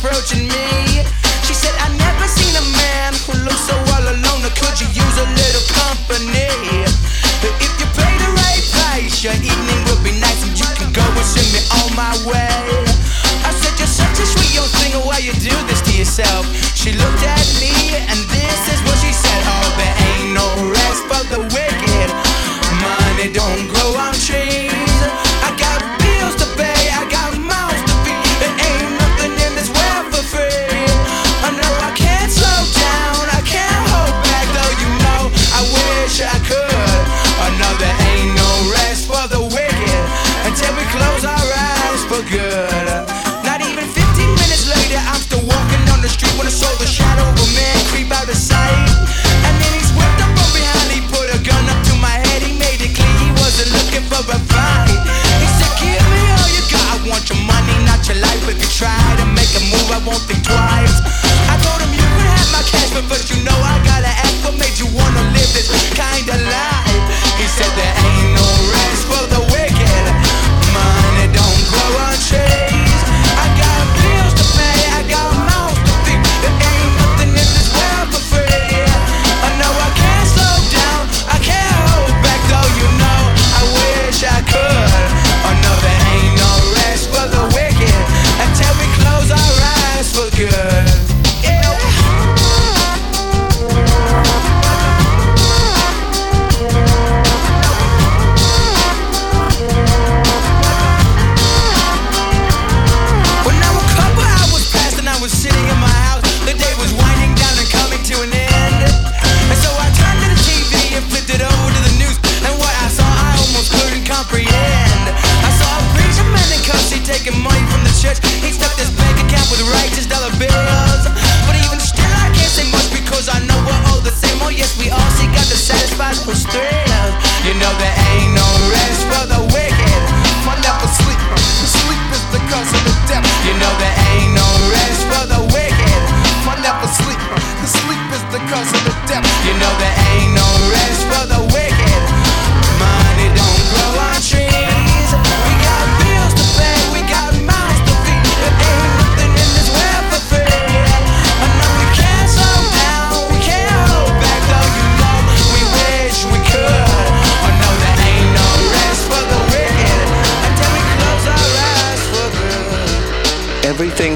approaching 0.00 0.48
me. 0.48 1.04
She 1.44 1.52
said, 1.52 1.76
I 1.76 1.92
never 1.92 2.24
seen 2.24 2.56
a 2.56 2.64
man 2.80 3.12
who 3.28 3.36
looks 3.44 3.68
so 3.68 3.76
all 3.92 4.04
alone. 4.08 4.40
Or 4.40 4.54
could 4.56 4.80
you 4.80 4.88
use 4.96 5.16
a 5.20 5.28
little 5.28 5.64
company? 5.76 6.48
But 7.44 7.52
if 7.60 7.72
you 7.76 7.86
pay 7.92 8.14
the 8.16 8.32
right 8.32 8.64
price, 8.72 9.20
your 9.20 9.36
evening 9.36 9.80
will 9.84 10.00
be 10.00 10.16
nice 10.16 10.40
and 10.40 10.56
you 10.56 10.68
can 10.80 10.88
go 10.96 11.04
and 11.04 11.26
send 11.28 11.48
me 11.52 11.60
on 11.84 11.88
my 11.92 12.16
way. 12.24 12.64
I 13.44 13.52
said, 13.52 13.76
You're 13.76 13.92
such 13.92 14.16
a 14.16 14.24
sweet 14.24 14.56
young 14.56 14.70
thing, 14.80 14.96
why 15.04 15.20
you 15.20 15.36
do 15.36 15.52
this 15.68 15.84
to 15.84 15.92
yourself? 15.92 16.48
She 16.72 16.96
looked 16.96 17.24
at 17.24 17.44
me, 17.60 18.00
and 18.08 18.18
this 18.32 18.60
is 18.72 18.80
what 18.88 18.96
she 19.04 19.12
said: 19.12 19.40
Oh, 19.44 19.68
there 19.76 19.96
ain't 20.16 20.32
no 20.32 20.48
rest 20.72 21.04
for 21.12 21.20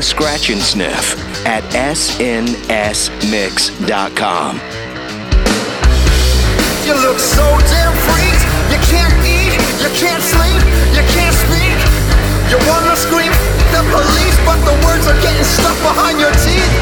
Scratch 0.04 0.52
and 0.52 0.60
Sniff 0.60 1.16
at 1.48 1.64
snsmix.com. 1.72 2.52
You 6.84 6.92
look 7.00 7.16
so 7.16 7.40
damn 7.72 7.96
freaked. 8.04 8.44
You 8.68 8.76
can't 8.84 9.16
eat, 9.24 9.56
you 9.80 9.88
can't 9.96 10.20
sleep, 10.20 10.60
you 10.92 11.00
can't 11.16 11.32
speak. 11.48 11.72
You 12.52 12.60
wanna 12.68 12.92
scream 13.00 13.32
the 13.72 13.80
police, 13.88 14.36
but 14.44 14.60
the 14.68 14.76
words 14.84 15.08
are 15.08 15.16
getting 15.24 15.48
stuck 15.48 15.72
behind 15.80 16.20
your 16.20 16.36
teeth. 16.44 16.74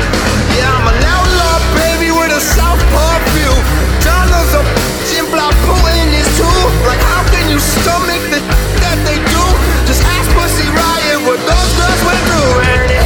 Yeah, 0.59 0.66
I'm 0.75 0.91
an 0.91 0.99
outlaw, 1.07 1.62
baby, 1.79 2.11
with 2.11 2.35
a 2.35 2.43
view. 2.43 3.55
Donald's 4.03 4.51
a 4.59 4.66
Jim 5.14 5.31
Putin 5.31 6.11
is 6.11 6.27
too. 6.35 6.59
Like, 6.91 6.99
how 6.99 7.23
can 7.31 7.47
you 7.47 7.62
stomach 7.62 8.18
the 8.35 8.43
that 8.83 8.99
they 9.07 9.23
do? 9.31 9.45
Just 9.87 10.03
ask 10.11 10.27
Pussy 10.35 10.66
Riot 10.75 11.23
what 11.23 11.39
those 11.47 11.70
girls 11.79 12.03
went 12.03 12.18
through. 12.27 13.01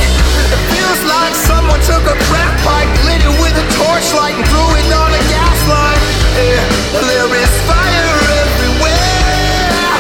Like 1.27 1.35
Someone 1.35 1.83
took 1.83 2.07
a 2.07 2.15
crack 2.31 2.55
pipe, 2.63 2.87
lit 3.03 3.19
it 3.19 3.35
with 3.43 3.51
a 3.59 3.67
torchlight, 3.75 4.39
and 4.39 4.47
threw 4.47 4.71
it 4.79 4.87
on 4.95 5.11
a 5.11 5.23
gas 5.27 5.59
line. 5.67 5.99
Yeah, 6.39 6.63
there 7.03 7.27
is 7.35 7.51
fire 7.67 8.15
everywhere. 8.47 9.91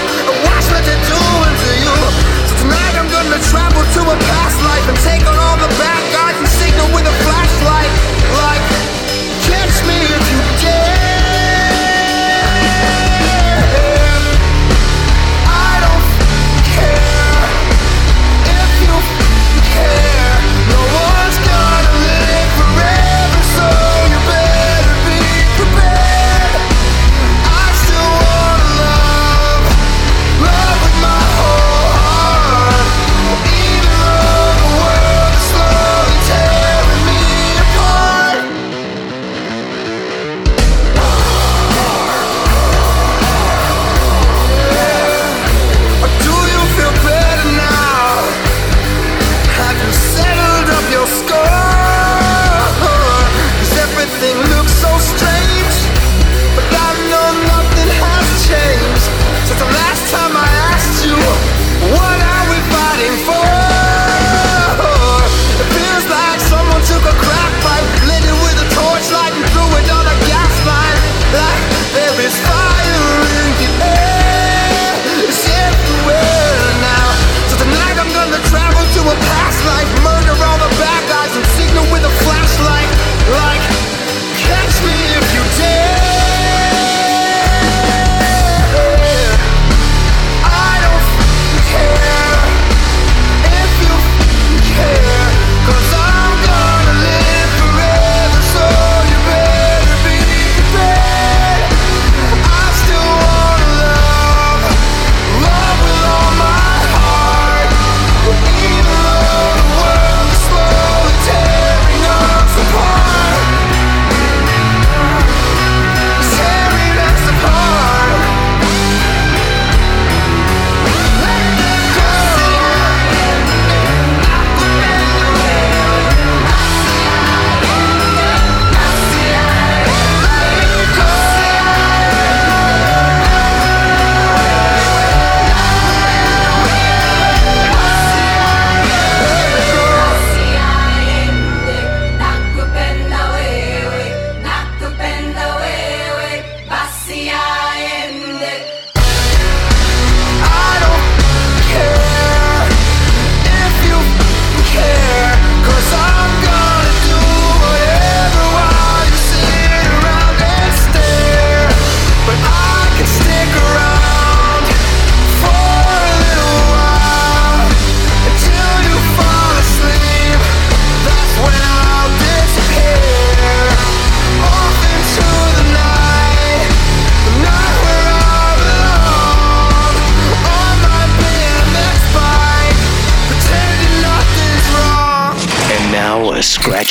Watch 0.47 0.70
what 0.70 0.87
they're 0.87 1.07
doing 1.11 1.55
to 1.66 1.72
you. 1.83 1.99
So 2.47 2.55
tonight 2.62 2.95
I'm 2.95 3.11
gonna 3.11 3.43
travel 3.51 3.83
to 3.83 4.01
a 4.07 4.16
past 4.22 4.59
life 4.70 4.87
and 4.87 4.99
take 5.03 5.27
on 5.27 5.35
all 5.35 5.59
the 5.59 5.72
bad 5.74 6.03
guys 6.14 6.39
and 6.39 6.47
signal 6.62 6.95
with 6.95 7.11
a 7.11 7.14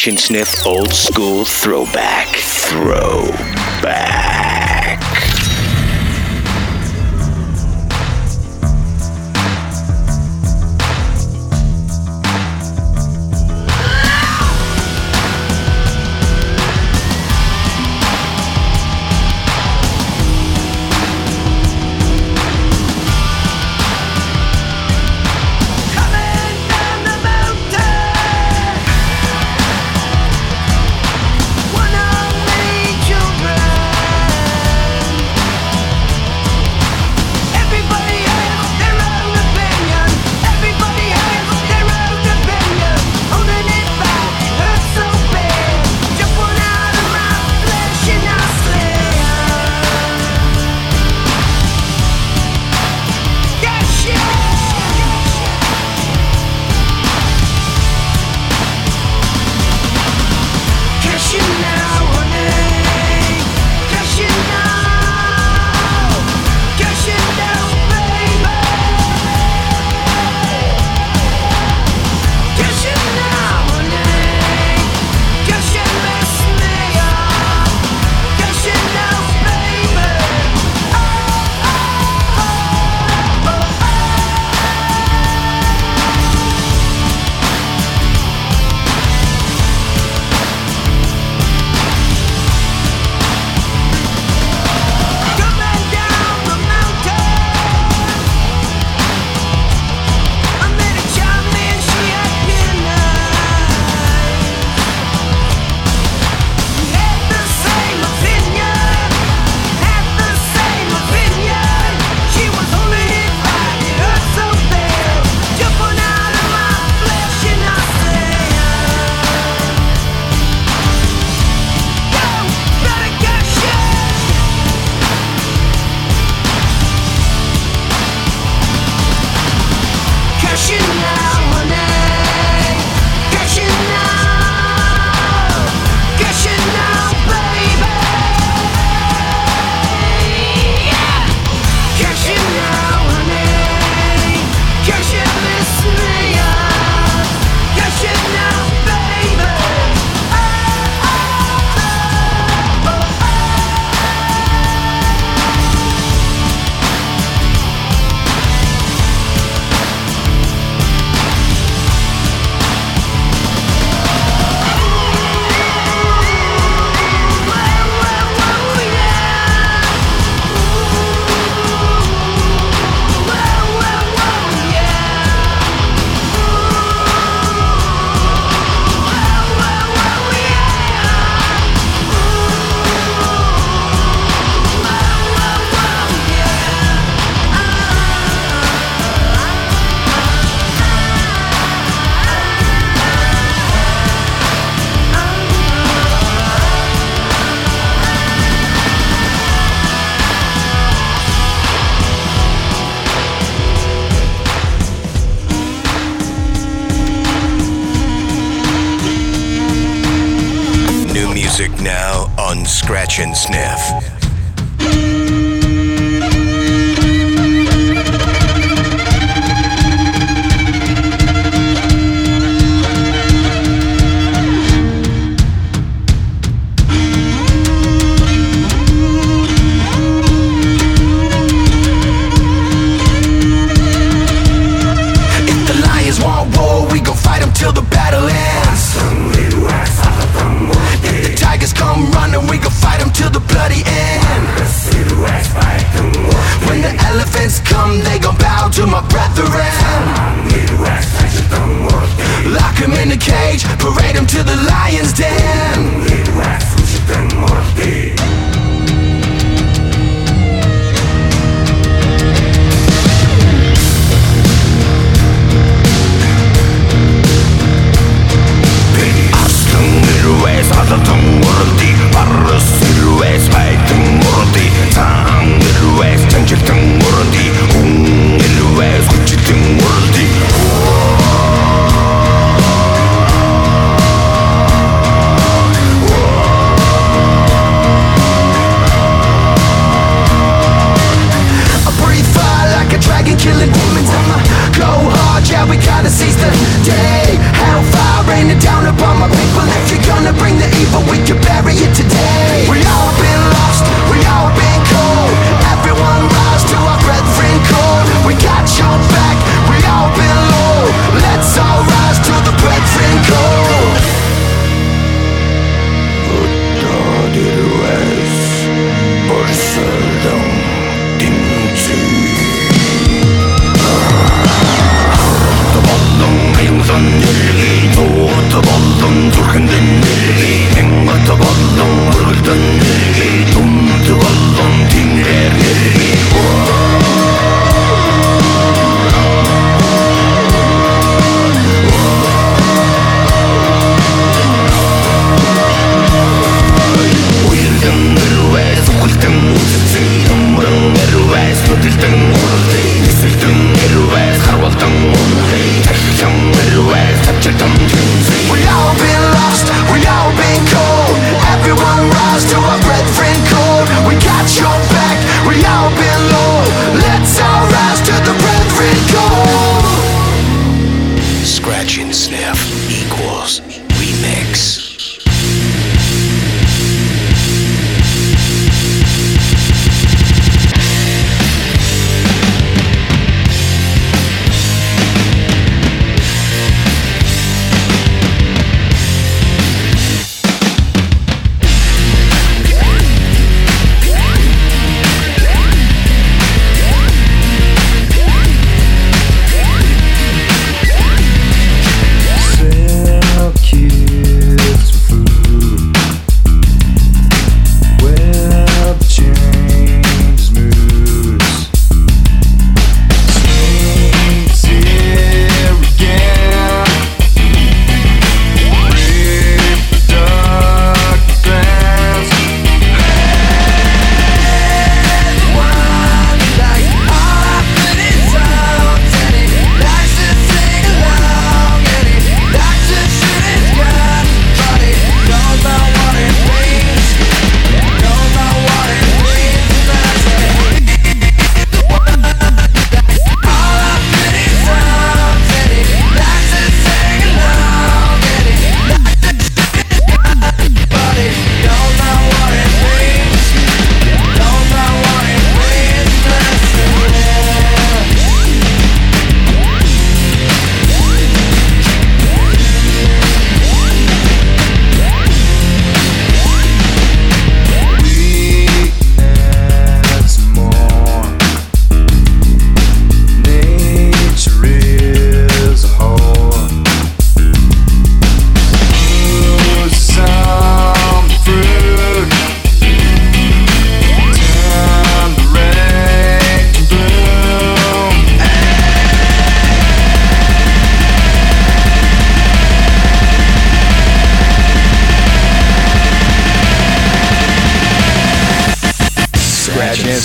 and 0.08 0.20
sniff 0.20 0.66
old 0.66 0.94
school. 0.94 1.46
Throwback. 1.46 2.35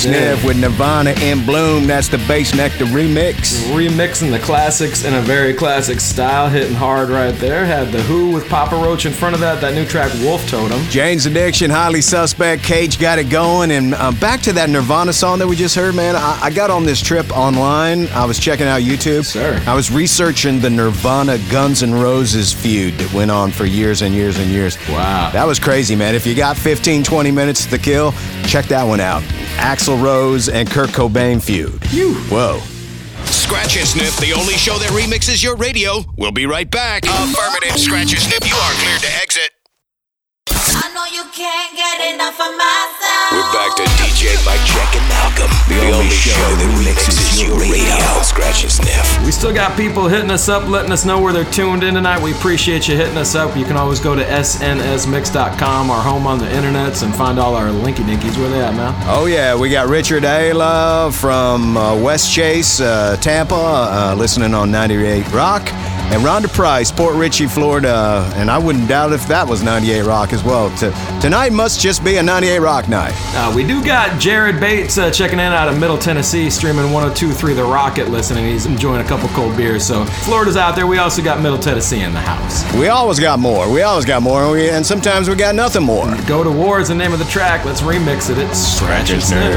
Sniff 0.01 0.43
with 0.43 0.59
Nirvana 0.59 1.11
in 1.21 1.45
Bloom. 1.45 1.85
That's 1.85 2.07
the 2.07 2.17
Bassnectar 2.17 2.87
remix. 2.87 3.61
Remixing 3.71 4.31
the 4.31 4.39
classics 4.39 5.05
in 5.05 5.13
a 5.13 5.21
very 5.21 5.53
classic 5.53 5.99
style, 5.99 6.49
hitting 6.49 6.73
hard 6.73 7.09
right 7.09 7.35
there. 7.35 7.67
Had 7.67 7.91
The 7.91 8.01
HU 8.01 8.31
with 8.31 8.49
Papa 8.49 8.75
Roach 8.75 9.05
in 9.05 9.13
front 9.13 9.35
of 9.35 9.41
that, 9.41 9.61
that 9.61 9.75
new 9.75 9.85
track 9.85 10.11
Wolf 10.23 10.43
Totem. 10.49 10.81
Jane's 10.85 11.27
Addiction, 11.27 11.69
Highly 11.69 12.01
Suspect, 12.01 12.63
Cage 12.63 12.97
got 12.97 13.19
it 13.19 13.29
going. 13.29 13.69
And 13.69 13.93
uh, 13.93 14.11
back 14.13 14.41
to 14.41 14.53
that 14.53 14.71
Nirvana 14.71 15.13
song 15.13 15.37
that 15.37 15.47
we 15.47 15.55
just 15.55 15.75
heard, 15.75 15.93
man. 15.93 16.15
I, 16.15 16.39
I 16.45 16.49
got 16.49 16.71
on 16.71 16.83
this 16.83 16.99
trip 16.99 17.29
online. 17.37 18.07
I 18.07 18.25
was 18.25 18.39
checking 18.39 18.65
out 18.65 18.81
YouTube. 18.81 19.23
Sir. 19.23 19.61
I 19.67 19.75
was 19.75 19.91
researching 19.91 20.59
the 20.59 20.71
Nirvana 20.71 21.37
Guns 21.51 21.83
N' 21.83 21.93
Roses 21.93 22.51
feud 22.51 22.95
that 22.95 23.13
went 23.13 23.29
on 23.29 23.51
for 23.51 23.65
years 23.65 24.01
and 24.01 24.15
years 24.15 24.39
and 24.39 24.49
years. 24.49 24.79
Wow. 24.89 25.29
That 25.31 25.45
was 25.45 25.59
crazy, 25.59 25.95
man. 25.95 26.15
If 26.15 26.25
you 26.25 26.33
got 26.33 26.57
15, 26.57 27.03
20 27.03 27.29
minutes 27.31 27.67
to 27.67 27.77
kill, 27.77 28.13
check 28.47 28.65
that 28.65 28.83
one 28.83 28.99
out. 28.99 29.21
Axl 29.91 30.03
Rose 30.03 30.49
and 30.49 30.69
Kurt 30.69 30.89
Cobain 30.89 31.41
feud. 31.41 31.83
Whoa. 32.29 32.59
Scratch 33.25 33.77
and 33.77 33.87
Sniff, 33.87 34.17
the 34.17 34.33
only 34.33 34.53
show 34.53 34.77
that 34.77 34.89
remixes 34.89 35.43
your 35.43 35.55
radio. 35.55 36.05
We'll 36.17 36.31
be 36.31 36.45
right 36.45 36.69
back. 36.69 37.03
Affirmative, 37.05 37.77
Scratch 37.77 38.13
and 38.13 38.21
Sniff, 38.21 38.47
you 38.47 38.55
are 38.55 38.73
cleared 38.73 39.01
to 39.01 39.15
exit. 39.21 39.51
I 40.91 40.93
know 40.93 41.05
you 41.05 41.23
can't 41.31 41.73
get 41.73 42.13
enough 42.13 42.35
of 42.35 42.51
my 42.57 42.79
sound. 42.99 43.31
We're 43.31 43.53
back 43.53 43.77
to 43.77 43.83
DJ 43.95 44.35
Mike 44.45 44.59
Check 44.67 44.93
and 44.99 45.07
Malcolm, 45.07 45.47
the, 45.69 45.95
only, 45.95 46.09
show 46.09 46.35
that 46.35 46.67
remixes 46.75 47.41
your 47.41 47.57
radio. 47.57 47.95
Scratch 48.23 48.63
and 48.63 48.71
Sniff. 48.73 49.25
We 49.25 49.31
still 49.31 49.53
got 49.53 49.77
people 49.77 50.09
hitting 50.09 50.29
us 50.29 50.49
up, 50.49 50.67
letting 50.67 50.91
us 50.91 51.05
know 51.05 51.21
where 51.21 51.31
they're 51.31 51.49
tuned 51.49 51.85
in 51.85 51.93
tonight. 51.93 52.21
We 52.21 52.33
appreciate 52.33 52.89
you 52.89 52.97
hitting 52.97 53.15
us 53.15 53.35
up. 53.35 53.55
You 53.55 53.63
can 53.63 53.77
always 53.77 54.01
go 54.01 54.15
to 54.15 54.23
snsmix.com, 54.25 55.89
our 55.89 56.03
home 56.03 56.27
on 56.27 56.39
the 56.39 56.47
internets, 56.47 57.03
and 57.03 57.15
find 57.15 57.39
all 57.39 57.55
our 57.55 57.69
linky 57.69 58.03
dinkies. 58.03 58.37
Where 58.37 58.49
they 58.49 58.61
at, 58.61 58.75
man? 58.75 58.93
Oh, 59.07 59.27
yeah. 59.27 59.57
We 59.57 59.69
got 59.69 59.87
Richard 59.87 60.23
Ayla 60.23 61.13
from 61.13 61.77
uh, 61.77 61.93
Westchase, 61.95 62.81
uh, 62.83 63.15
Tampa, 63.15 63.55
uh, 63.55 64.15
listening 64.17 64.53
on 64.53 64.71
98 64.71 65.31
Rock. 65.31 65.71
And 66.11 66.23
Rhonda 66.23 66.53
Price, 66.53 66.91
Port 66.91 67.15
Richey, 67.15 67.47
Florida. 67.47 68.29
And 68.35 68.51
I 68.51 68.57
wouldn't 68.57 68.89
doubt 68.89 69.13
if 69.13 69.25
that 69.29 69.47
was 69.47 69.63
98 69.63 70.01
Rock 70.01 70.33
as 70.33 70.43
well. 70.43 70.69
T- 70.81 70.91
tonight 71.21 71.51
must 71.51 71.79
just 71.79 72.03
be 72.03 72.17
a 72.17 72.23
98 72.23 72.57
Rock 72.57 72.89
night. 72.89 73.13
Uh, 73.35 73.53
we 73.55 73.63
do 73.63 73.85
got 73.85 74.19
Jared 74.19 74.59
Bates 74.59 74.97
uh, 74.97 75.11
checking 75.11 75.37
in 75.37 75.45
out 75.45 75.67
of 75.67 75.79
Middle 75.79 75.95
Tennessee, 75.95 76.49
streaming 76.49 76.91
1023 76.91 77.53
The 77.53 77.63
Rocket, 77.63 78.07
listening. 78.09 78.47
He's 78.47 78.65
enjoying 78.65 78.99
a 78.99 79.07
couple 79.07 79.29
cold 79.29 79.55
beers. 79.55 79.85
So 79.85 80.05
Florida's 80.05 80.57
out 80.57 80.75
there. 80.75 80.87
We 80.87 80.97
also 80.97 81.21
got 81.21 81.39
Middle 81.39 81.59
Tennessee 81.59 82.01
in 82.01 82.13
the 82.13 82.19
house. 82.19 82.63
We 82.73 82.87
always 82.87 83.19
got 83.19 83.37
more. 83.37 83.71
We 83.71 83.83
always 83.83 84.05
got 84.05 84.23
more. 84.23 84.41
And, 84.41 84.51
we, 84.53 84.71
and 84.71 84.83
sometimes 84.83 85.29
we 85.29 85.35
got 85.35 85.53
nothing 85.53 85.83
more. 85.83 86.07
Go 86.25 86.43
to 86.43 86.49
War 86.49 86.79
is 86.79 86.87
the 86.87 86.95
name 86.95 87.13
of 87.13 87.19
the 87.19 87.25
track. 87.25 87.63
Let's 87.63 87.81
remix 87.81 88.31
it. 88.31 88.39
It's 88.39 88.57
Scratch 88.57 89.11
and 89.11 89.21
Sniff. 89.21 89.53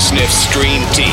Sniff 0.00 0.30
stream 0.30 0.82
team. 0.94 1.09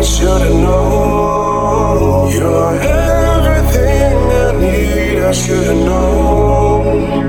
I 0.00 0.02
should've 0.02 0.54
known 0.54 2.32
you're 2.32 2.74
everything 2.80 4.16
I 4.32 4.52
need. 4.58 5.18
I 5.18 5.30
should've 5.30 5.76
known. 5.76 7.19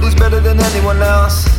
Nobody's 0.00 0.18
better 0.18 0.40
than 0.40 0.58
anyone 0.58 1.02
else. 1.02 1.49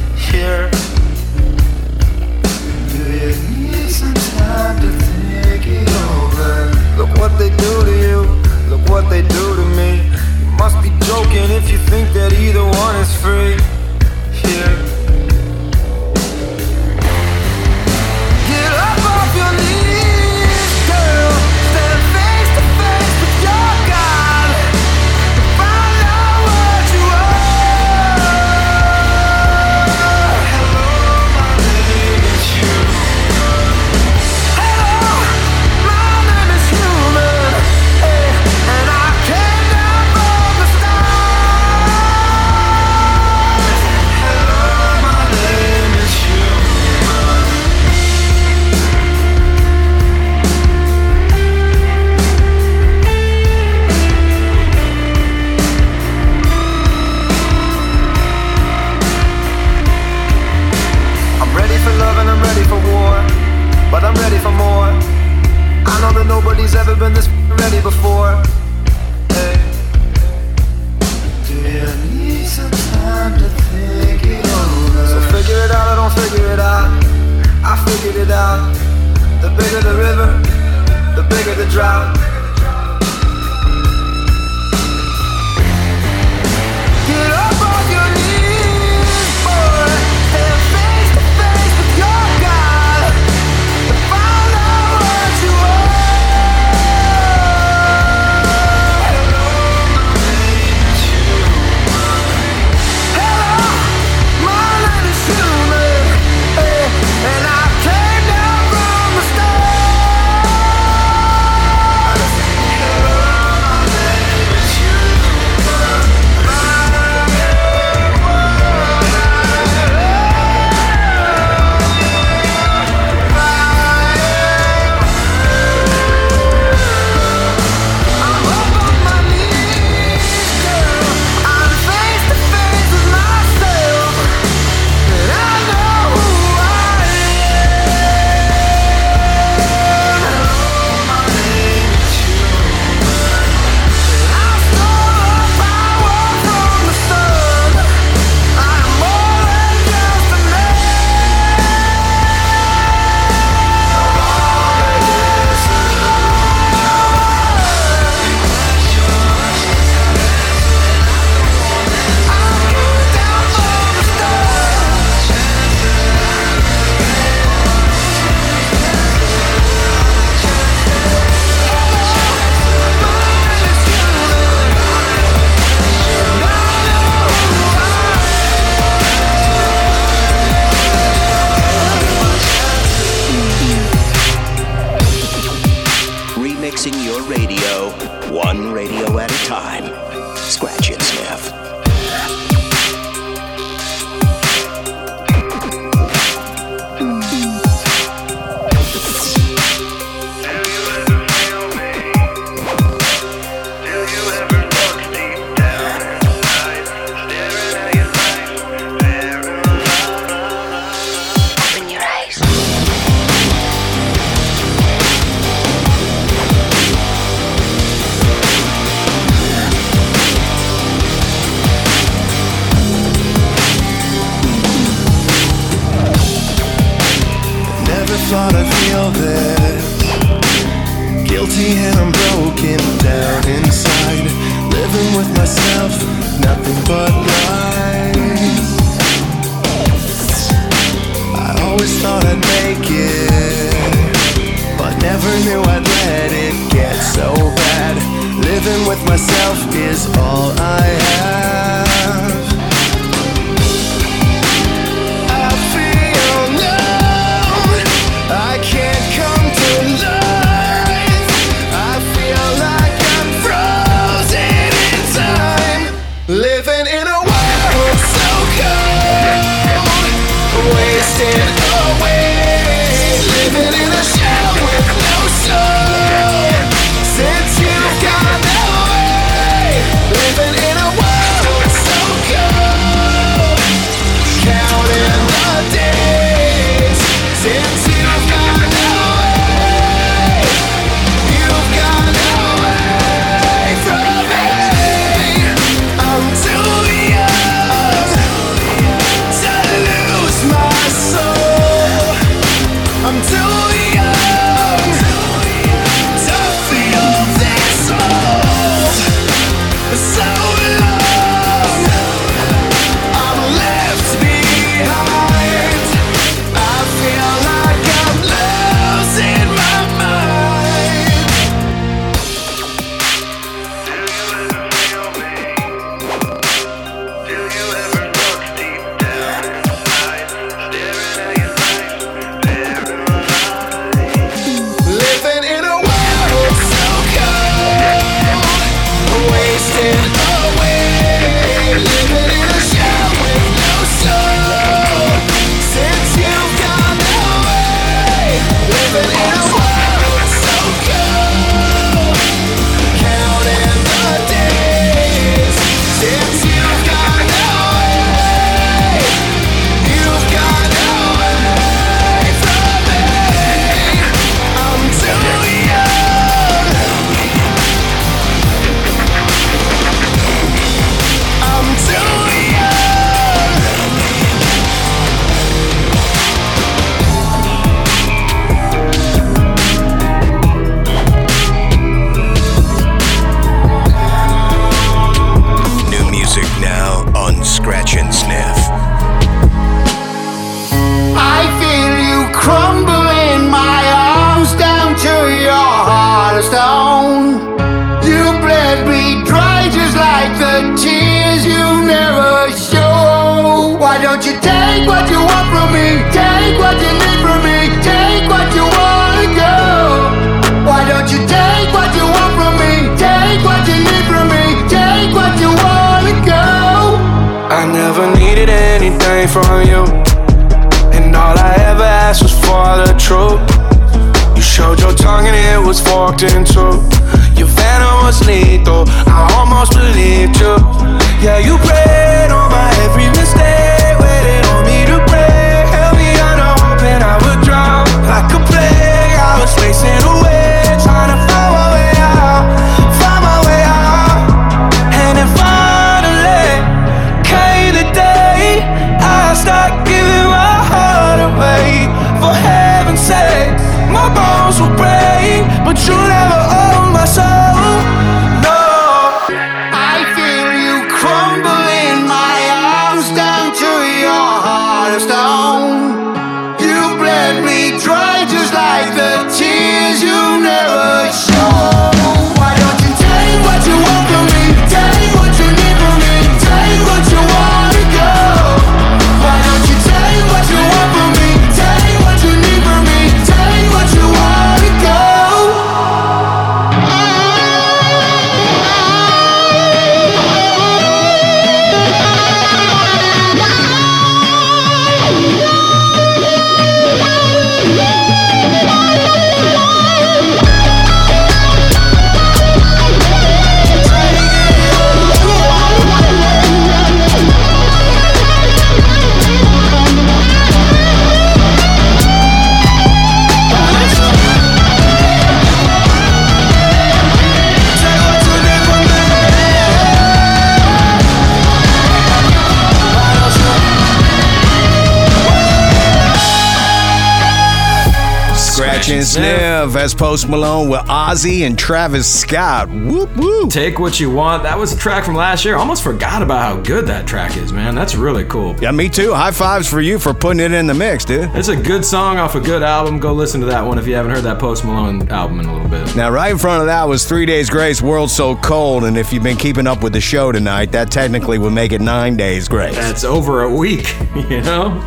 Sniff. 529.62 529.74
That's 529.74 529.94
Post 529.94 530.28
Malone 530.28 530.70
with 530.70 530.82
Ozzy 530.88 531.46
and 531.46 531.58
Travis 531.58 532.08
Scott. 532.22 532.70
Whoop 532.70 533.16
whoop. 533.16 533.31
Take 533.50 533.80
what 533.80 534.00
you 534.00 534.12
want. 534.12 534.44
That 534.44 534.58
was 534.58 534.74
a 534.74 534.78
track 534.78 535.04
from 535.04 535.16
last 535.16 535.44
year. 535.44 535.56
Almost 535.56 535.84
forgot 535.84 536.22
about 536.22 536.42
how 536.42 536.62
good 536.62 536.88
that 536.88 537.08
track 537.08 537.38
is, 537.38 537.52
man. 537.52 537.76
That's 537.76 537.96
really 537.96 538.24
cool. 538.26 538.56
Yeah, 538.62 538.72
me 538.72 538.90
too. 538.90 539.14
High 539.14 539.32
fives 539.32 539.70
for 539.70 539.82
you 539.82 540.00
for 540.00 540.14
putting 540.14 540.40
it 540.40 540.52
in 540.54 540.68
the 540.68 540.74
mix, 540.74 541.06
dude. 541.06 541.30
It's 541.34 541.48
a 541.48 541.56
good 541.56 541.84
song 541.84 542.18
off 542.18 542.36
a 542.36 542.40
good 542.40 542.64
album. 542.64 543.00
Go 543.00 543.14
listen 543.14 543.42
to 543.42 543.48
that 543.48 543.62
one 543.66 543.78
if 543.78 543.88
you 543.88 543.96
haven't 543.96 544.12
heard 544.12 544.24
that 544.24 544.40
Post 544.40 544.64
Malone 544.64 545.10
album 545.10 545.40
in 545.40 545.48
a 545.48 545.54
little 545.54 545.68
bit. 545.70 545.96
Now, 545.96 546.10
right 546.12 546.32
in 546.32 546.38
front 546.38 546.62
of 546.62 546.68
that 546.68 546.84
was 546.88 547.06
Three 547.06 547.26
Days 547.26 547.50
Grace, 547.50 547.82
World 547.82 548.12
So 548.12 548.36
Cold. 548.36 548.84
And 548.84 548.98
if 548.98 549.12
you've 549.12 549.24
been 549.24 549.38
keeping 549.38 549.68
up 549.68 549.84
with 549.84 549.94
the 549.94 550.02
show 550.02 550.32
tonight, 550.32 550.72
that 550.72 550.92
technically 550.92 551.38
would 551.38 551.54
make 551.54 551.72
it 551.72 551.82
Nine 551.82 552.16
Days 552.16 552.48
Grace. 552.48 552.76
That's 552.76 553.04
over 553.04 553.44
a 553.44 553.54
week, 553.54 553.96
you 554.16 554.42
know? 554.42 554.70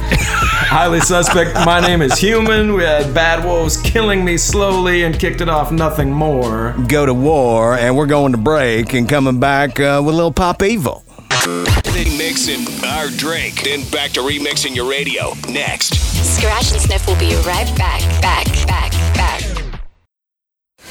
Highly 0.66 1.00
suspect. 1.00 1.54
My 1.66 1.80
name 1.80 2.02
is 2.02 2.18
Human. 2.18 2.74
We 2.74 2.82
had 2.84 3.14
Bad 3.14 3.44
Wolves 3.44 3.80
killing 3.82 4.24
me 4.24 4.36
slowly 4.36 5.04
and 5.04 5.18
kicked 5.18 5.40
it 5.40 5.48
off 5.48 5.70
nothing 5.70 6.10
more. 6.12 6.74
Go 6.88 7.06
to 7.06 7.14
war, 7.14 7.74
and 7.76 7.96
we're 7.96 8.06
going 8.06 8.32
to 8.32 8.38
break 8.44 8.92
and 8.92 9.08
coming 9.08 9.40
back 9.40 9.80
uh, 9.80 10.00
with 10.04 10.14
a 10.14 10.16
little 10.16 10.32
Pop 10.32 10.62
Evil. 10.62 11.02
Mixing 11.94 12.66
our 12.84 13.08
drink, 13.08 13.62
then 13.62 13.88
back 13.90 14.12
to 14.12 14.20
remixing 14.20 14.76
your 14.76 14.88
radio. 14.88 15.32
Next. 15.48 15.94
Scratch 16.36 16.72
and 16.72 16.80
Sniff 16.80 17.06
will 17.06 17.18
be 17.18 17.34
right 17.46 17.70
back, 17.76 18.00
back, 18.20 18.46
back, 18.66 18.92
back. 19.14 19.42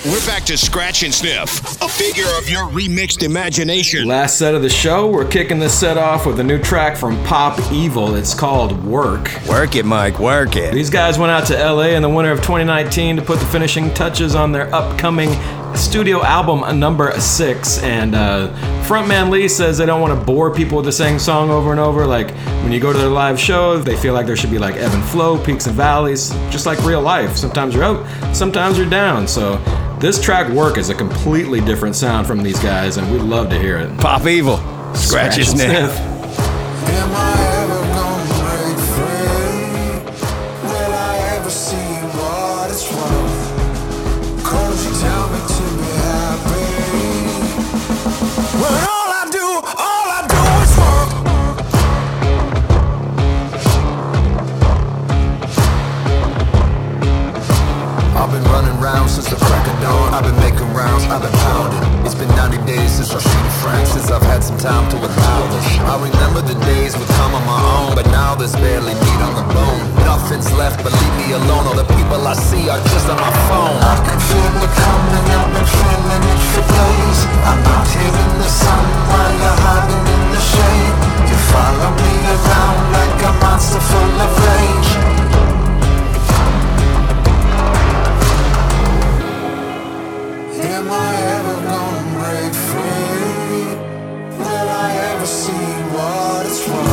We're 0.06 0.26
back 0.26 0.44
to 0.46 0.58
Scratch 0.58 1.04
and 1.04 1.14
Sniff, 1.14 1.82
a 1.82 1.88
figure 1.88 2.28
of 2.38 2.50
your 2.50 2.64
remixed 2.66 3.24
imagination. 3.24 4.06
Last 4.06 4.38
set 4.38 4.54
of 4.54 4.62
the 4.62 4.70
show, 4.70 5.10
we're 5.10 5.28
kicking 5.28 5.60
this 5.60 5.78
set 5.80 5.98
off 5.98 6.26
with 6.26 6.40
a 6.42 6.44
new 6.44 6.60
track 6.60 6.98
from 6.98 7.24
Pop 7.24 7.58
Evil. 7.72 8.16
It's 8.16 8.34
called 8.34 8.84
Work. 8.86 9.32
Work 9.48 9.78
it, 9.78 9.86
Mike, 9.86 10.20
work 10.20 10.58
it. 10.58 10.74
These 10.74 10.90
guys 10.90 11.18
went 11.18 11.32
out 11.32 11.48
to 11.48 11.54
LA 11.54 11.96
in 11.96 12.02
the 12.02 12.10
winter 12.10 12.32
of 12.32 12.40
2019 12.40 13.16
to 13.16 13.22
put 13.22 13.40
the 13.40 13.46
finishing 13.46 13.94
touches 13.94 14.36
on 14.36 14.52
their 14.52 14.74
upcoming 14.76 15.30
studio 15.76 16.24
album 16.24 16.80
number 16.80 17.12
six. 17.20 17.82
And 17.82 18.16
uh, 18.16 18.54
frontman 18.84 19.30
Lee 19.30 19.48
says 19.48 19.78
they 19.78 19.86
don't 19.86 20.02
want 20.02 20.18
to 20.18 20.26
bore 20.26 20.54
people 20.54 20.78
with 20.78 20.86
the 20.86 20.92
same 20.92 21.20
song 21.20 21.50
over 21.50 21.72
and 21.72 21.80
over. 21.80 22.06
Like 22.06 22.32
when 22.64 22.72
you 22.72 22.80
go 22.80 22.92
to 22.92 22.98
their 22.98 23.10
live 23.10 23.40
show, 23.40 23.78
they 23.78 23.96
feel 23.96 24.14
like 24.14 24.26
there 24.26 24.36
should 24.36 24.52
be 24.52 24.60
like 24.60 24.76
ebb 24.76 24.92
and 24.94 25.04
flow, 25.06 25.44
peaks 25.44 25.68
and 25.68 25.76
valleys, 25.76 26.30
just 26.50 26.66
like 26.66 26.84
real 26.84 27.02
life. 27.02 27.36
Sometimes 27.36 27.76
you're 27.76 27.84
up, 27.84 28.36
sometimes 28.36 28.78
you're 28.78 28.90
down. 28.90 29.28
So 29.28 29.58
this 30.00 30.22
track 30.22 30.52
Work 30.52 30.78
is 30.78 30.90
a 30.90 30.96
completely 30.96 31.62
different 31.62 31.96
sound 31.96 32.28
from 32.28 32.44
these 32.44 32.60
guys, 32.60 32.98
and 32.98 33.12
we'd 33.12 33.22
love 33.22 33.50
to 33.50 33.60
hear 33.60 33.78
it. 33.78 33.98
Pop 34.00 34.26
Evil. 34.26 34.58
Scratch, 34.96 35.38
your 35.38 35.48
and 35.48 35.60
sniff. 35.60 37.53
I've 60.84 61.22
been 61.22 61.32
pounding. 61.48 61.80
It's 62.04 62.16
been 62.16 62.28
90 62.36 62.60
days 62.68 62.92
since 62.92 63.16
I've 63.16 63.24
seen 63.24 63.48
friends, 63.64 63.96
since 63.96 64.12
I've 64.12 64.24
had 64.24 64.44
some 64.44 64.58
time 64.58 64.90
to 64.92 64.98
allow 64.98 65.40
this. 65.56 65.68
I 65.80 65.96
remember 65.96 66.42
the 66.44 66.60
days 66.68 66.98
with 66.98 67.08
time 67.16 67.34
on 67.34 67.46
my 67.48 67.62
own, 67.80 67.96
but 67.96 68.06
now 68.12 68.36
there's 68.36 68.56
barely 68.56 68.92
meat 68.92 69.22
on 69.24 69.34
the 69.40 69.48
bone. 69.56 69.80
Nothing's 70.04 70.52
left, 70.60 70.84
but 70.84 70.92
leave 70.92 71.16
me 71.24 71.34
alone. 71.40 71.64
All 71.72 71.78
the 71.80 71.88
people 71.96 72.20
I 72.28 72.36
see 72.36 72.68
are 72.68 72.84
just 72.92 73.08
on 73.08 73.16
my 73.16 73.32
phone. 73.48 73.80
I 73.80 73.96
can 74.04 74.20
feel 74.20 74.54
it 74.60 74.74
coming, 74.76 75.26
I've 75.32 75.52
been 75.56 75.70
feeling 75.72 76.24
it 76.28 76.42
for 76.52 76.66
days. 76.68 77.20
I'm 77.48 77.64
out 77.64 77.88
here 77.88 78.16
in 78.28 78.32
the 78.44 78.52
sun 78.52 78.84
while 79.08 79.34
you're 79.40 79.60
hiding 79.64 80.04
in 80.04 80.24
the 80.36 80.42
shade. 80.52 80.96
You 81.32 81.38
follow 81.48 81.92
me 81.96 82.12
around 82.28 82.80
like 82.92 83.20
a 83.24 83.32
monster 83.40 83.80
full 83.80 84.16
of 84.20 84.32
rage. 84.36 85.13
Am 90.76 90.90
I 90.90 91.16
ever 91.36 91.56
gonna 91.70 92.04
break 92.18 92.54
free? 92.70 93.76
Will 94.40 94.70
I 94.86 94.92
ever 95.12 95.26
see 95.28 95.68
what 95.94 96.46
it's 96.48 96.68
worth? 96.68 96.93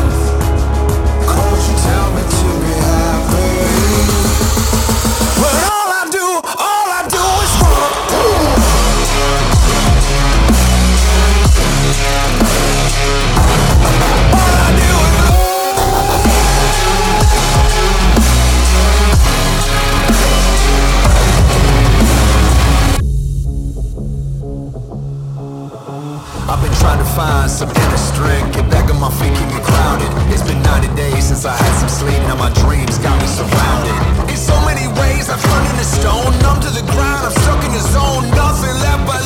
Feet, 29.19 29.35
keep 29.35 29.49
me 29.51 29.61
grounded. 29.63 30.11
It's 30.31 30.43
been 30.43 30.63
90 30.63 30.95
days 30.95 31.29
since 31.29 31.45
I 31.45 31.55
had 31.57 31.75
some 31.81 31.89
sleep, 31.89 32.21
now 32.31 32.37
my 32.37 32.53
dreams 32.63 32.99
got 32.99 33.17
me 33.21 33.27
surrounded. 33.27 33.97
In 34.31 34.37
so 34.37 34.55
many 34.67 34.87
ways, 35.01 35.31
I've 35.31 35.43
turned 35.43 35.69
into 35.71 35.85
stone, 35.85 36.33
numb 36.45 36.61
to 36.61 36.71
the 36.71 36.85
ground, 36.93 37.27
I'm 37.27 37.35
stuck 37.43 37.63
in 37.65 37.73
the 37.73 37.85
zone. 37.95 38.25
Nothing 38.35 38.75
left 38.85 39.03
but 39.07 39.20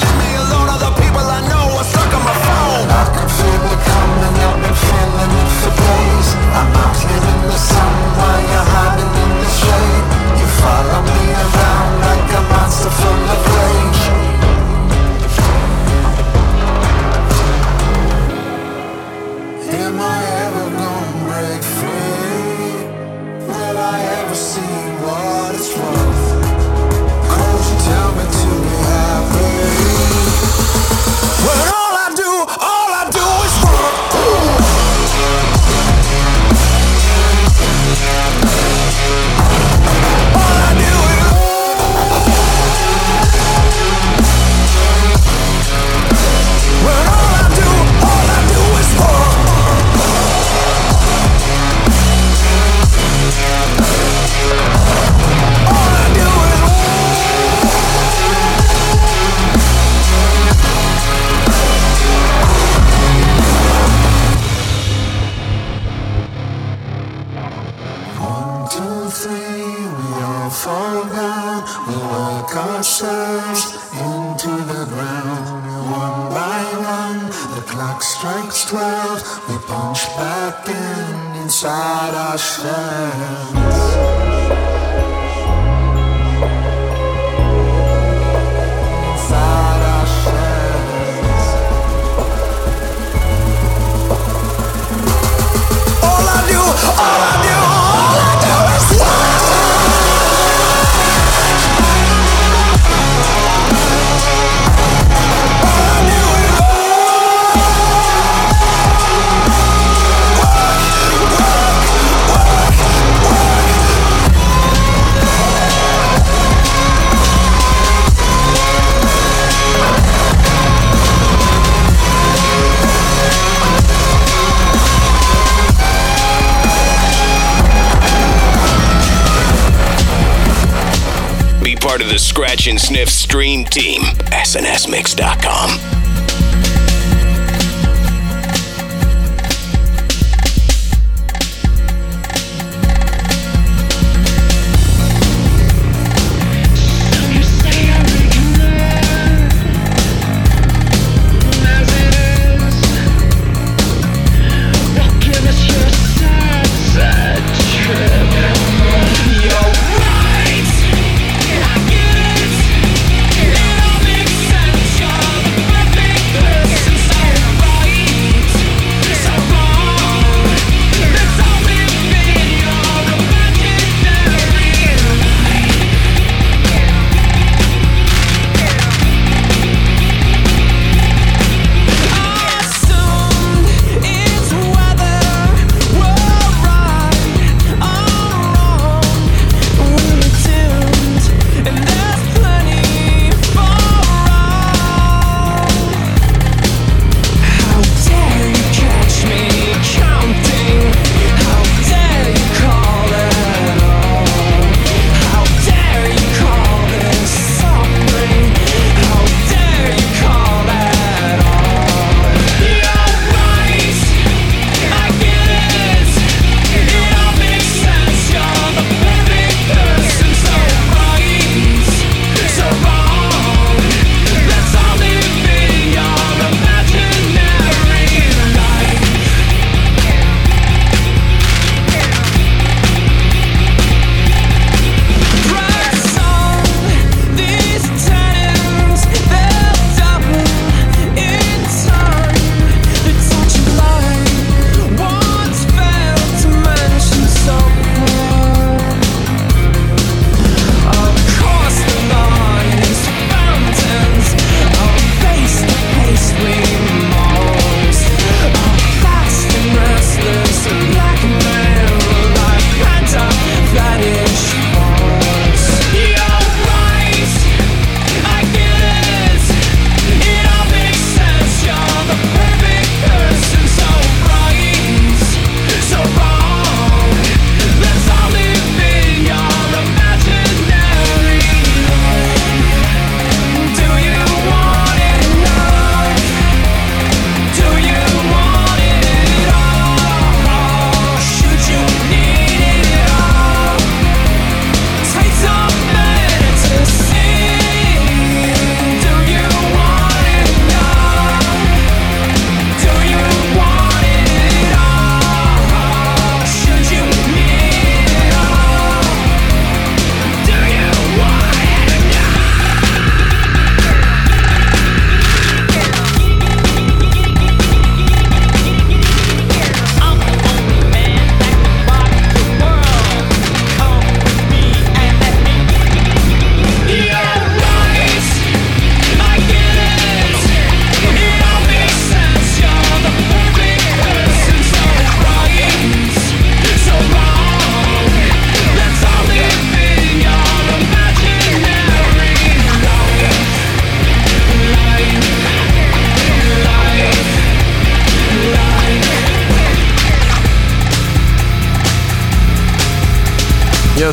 Stream 133.55 133.65
team. 133.67 134.24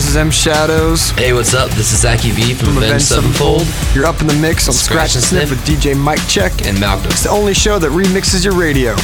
This 0.02 0.10
is 0.10 0.18
M 0.18 0.32
Shadows. 0.32 1.12
Hey, 1.12 1.32
what's 1.32 1.54
up? 1.54 1.70
This 1.70 1.94
is 1.94 2.04
Zacky 2.04 2.32
V 2.32 2.56
from, 2.56 2.76
Avenged 2.76 3.06
Sevenfold. 3.06 3.68
You're 3.94 4.08
up 4.08 4.20
in 4.20 4.26
the 4.26 4.34
mix 4.34 4.68
on 4.68 4.74
Scratch 4.74 5.12
Scratch 5.12 5.16
and 5.16 5.24
Sniff. 5.24 5.50
with 5.52 5.60
DJ 5.60 5.96
Mike 5.96 6.28
Check. 6.28 6.66
And 6.66 6.80
Malcolm. 6.80 7.12
It's 7.12 7.22
the 7.22 7.30
only 7.30 7.54
show 7.54 7.78
that 7.78 7.92
remixes 7.92 8.44
your 8.44 8.56
radio. 8.56 8.96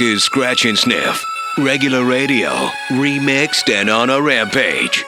Is 0.00 0.24
Scratch 0.24 0.64
and 0.64 0.78
Sniff, 0.78 1.26
regular 1.58 2.06
radio, 2.06 2.48
remixed 2.88 3.68
and 3.68 3.90
on 3.90 4.08
a 4.08 4.22
rampage. 4.22 5.04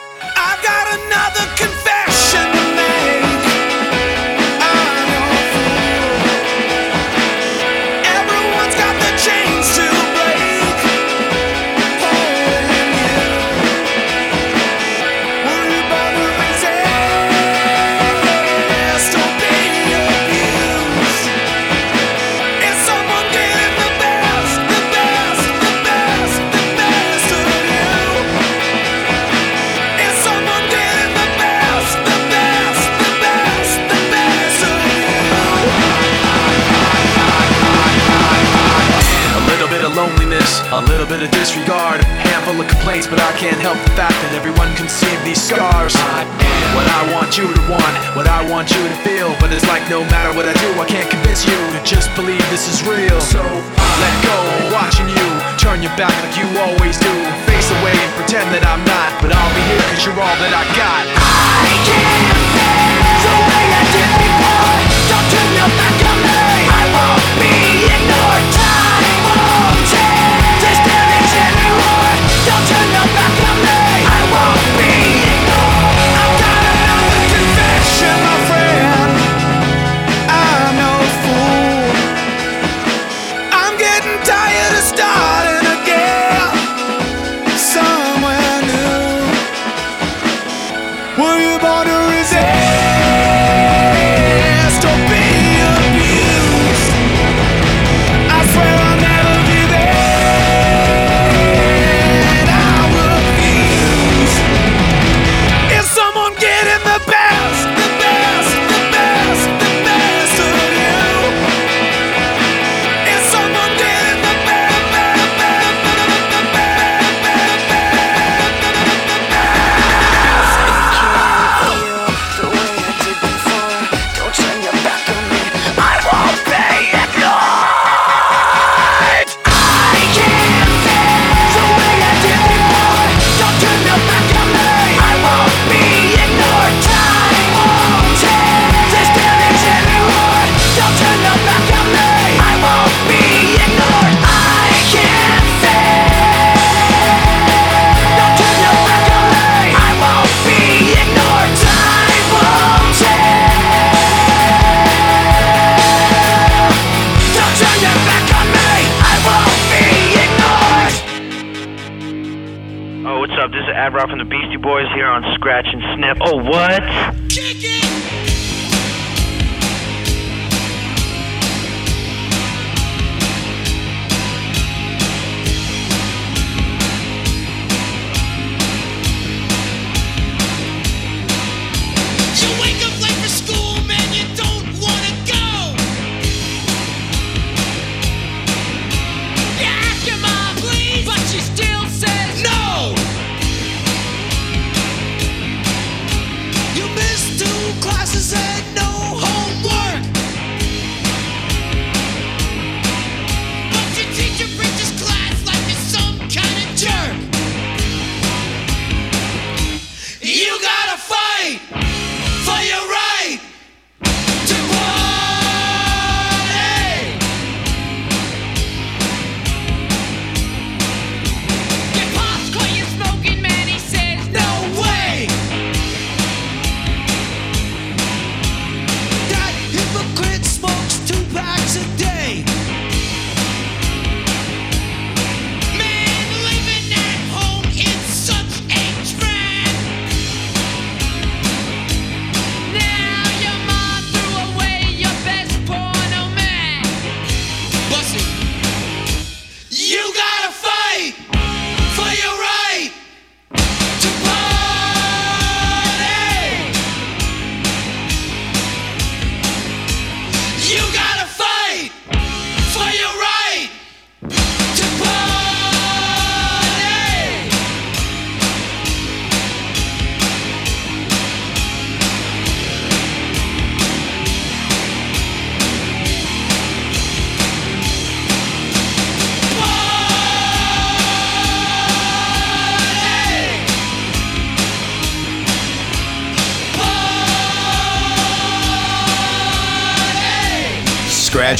two 197.37 197.81
classes 197.81 198.33
and 198.33 198.75
no 198.75 198.92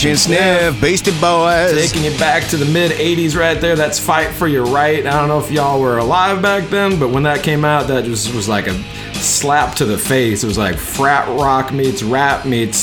Scratch 0.03 0.17
Sniff, 0.17 0.81
Beastie 0.81 1.11
Boys. 1.21 1.71
Taking 1.71 2.03
it 2.03 2.19
back 2.19 2.49
to 2.49 2.57
the 2.57 2.65
mid 2.65 2.91
80s 2.91 3.37
right 3.37 3.61
there. 3.61 3.77
That's 3.77 3.97
Fight 3.97 4.31
for 4.31 4.49
Your 4.49 4.65
Right. 4.65 5.07
I 5.07 5.11
don't 5.11 5.29
know 5.29 5.39
if 5.39 5.49
y'all 5.49 5.79
were 5.79 5.99
alive 5.99 6.41
back 6.41 6.69
then, 6.69 6.99
but 6.99 7.07
when 7.07 7.23
that 7.23 7.41
came 7.41 7.63
out, 7.63 7.87
that 7.87 8.03
just 8.03 8.35
was 8.35 8.49
like 8.49 8.67
a 8.67 8.73
slap 9.13 9.75
to 9.75 9.85
the 9.85 9.97
face. 9.97 10.43
It 10.43 10.47
was 10.47 10.57
like 10.57 10.75
frat 10.75 11.29
rock 11.39 11.71
meets 11.71 12.03
rap 12.03 12.45
meets 12.45 12.82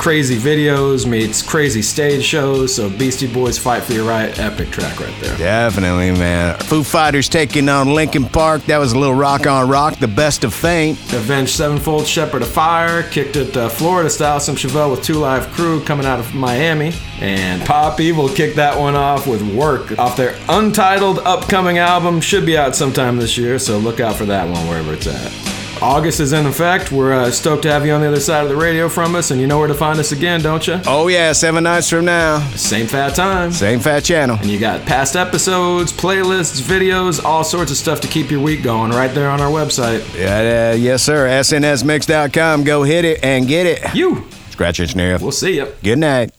crazy 0.00 0.38
videos 0.38 1.06
meets 1.06 1.42
crazy 1.42 1.82
stage 1.82 2.24
shows. 2.24 2.74
So 2.74 2.88
Beastie 2.88 3.30
Boys 3.30 3.58
Fight 3.58 3.82
for 3.82 3.92
Your 3.92 4.08
Right, 4.08 4.36
epic 4.38 4.70
track 4.70 4.98
right 4.98 5.14
there. 5.20 5.36
Definitely, 5.36 6.12
man. 6.12 6.58
Foo 6.60 6.82
Fighters 6.82 7.28
taking 7.28 7.68
on 7.68 7.94
Linkin 7.94 8.24
Park. 8.24 8.62
That 8.64 8.78
was 8.78 8.92
a 8.92 8.98
little 8.98 9.14
rock 9.14 9.46
on 9.46 9.68
rock, 9.68 9.96
the 9.96 10.08
best 10.08 10.42
of 10.42 10.54
faint. 10.54 10.98
Avenged 11.12 11.52
Sevenfold, 11.52 12.06
Shepherd 12.06 12.40
of 12.40 12.48
Fire, 12.48 13.02
kicked 13.10 13.36
it 13.36 13.54
uh, 13.54 13.68
Florida 13.68 14.08
style. 14.08 14.40
Some 14.40 14.56
Chevelle 14.56 14.90
with 14.90 15.04
Two 15.04 15.18
Live 15.18 15.46
Crew 15.48 15.84
coming 15.84 16.06
out 16.06 16.18
of 16.18 16.34
Miami. 16.34 16.94
And 17.20 17.62
Pop 17.66 18.00
Evil 18.00 18.30
kicked 18.30 18.56
that 18.56 18.78
one 18.78 18.96
off 18.96 19.26
with 19.26 19.42
Work 19.54 19.98
off 19.98 20.16
their 20.16 20.34
untitled 20.48 21.18
upcoming 21.18 21.76
album. 21.76 22.22
Should 22.22 22.46
be 22.46 22.56
out 22.56 22.74
sometime 22.74 23.18
this 23.18 23.36
year, 23.36 23.58
so 23.58 23.78
look 23.78 24.00
out 24.00 24.16
for 24.16 24.24
that 24.24 24.48
one 24.48 24.66
wherever 24.66 24.94
it's 24.94 25.06
at. 25.06 25.49
August 25.82 26.20
is 26.20 26.32
in 26.32 26.44
effect. 26.46 26.92
We're 26.92 27.12
uh, 27.12 27.30
stoked 27.30 27.62
to 27.62 27.70
have 27.72 27.86
you 27.86 27.92
on 27.92 28.02
the 28.02 28.08
other 28.08 28.20
side 28.20 28.42
of 28.42 28.50
the 28.50 28.56
radio 28.56 28.88
from 28.88 29.14
us, 29.14 29.30
and 29.30 29.40
you 29.40 29.46
know 29.46 29.58
where 29.58 29.68
to 29.68 29.74
find 29.74 29.98
us 29.98 30.12
again, 30.12 30.42
don't 30.42 30.66
you? 30.66 30.80
Oh, 30.86 31.08
yeah, 31.08 31.32
seven 31.32 31.64
nights 31.64 31.88
from 31.88 32.04
now. 32.04 32.40
Same 32.50 32.86
fat 32.86 33.14
time. 33.14 33.50
Same 33.50 33.80
fat 33.80 34.04
channel. 34.04 34.36
And 34.36 34.46
you 34.46 34.60
got 34.60 34.84
past 34.84 35.16
episodes, 35.16 35.92
playlists, 35.92 36.60
videos, 36.60 37.24
all 37.24 37.44
sorts 37.44 37.70
of 37.70 37.78
stuff 37.78 38.00
to 38.02 38.08
keep 38.08 38.30
your 38.30 38.40
week 38.42 38.62
going 38.62 38.90
right 38.90 39.12
there 39.14 39.30
on 39.30 39.40
our 39.40 39.50
website. 39.50 40.00
Yeah, 40.18 40.72
uh, 40.72 40.76
yes, 40.76 41.02
sir. 41.02 41.26
SNSMix.com. 41.26 42.64
Go 42.64 42.82
hit 42.82 43.04
it 43.06 43.24
and 43.24 43.48
get 43.48 43.66
it. 43.66 43.94
You. 43.94 44.26
Scratch 44.50 44.80
and 44.80 44.90
Sniff. 44.90 45.22
We'll 45.22 45.32
see 45.32 45.56
you. 45.56 45.72
Good 45.82 45.98
night. 45.98 46.32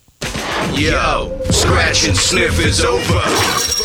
Yo, 0.74 1.42
Scratch 1.50 2.08
and 2.08 2.16
Sniff 2.16 2.60
is 2.60 2.82
over. 2.86 3.81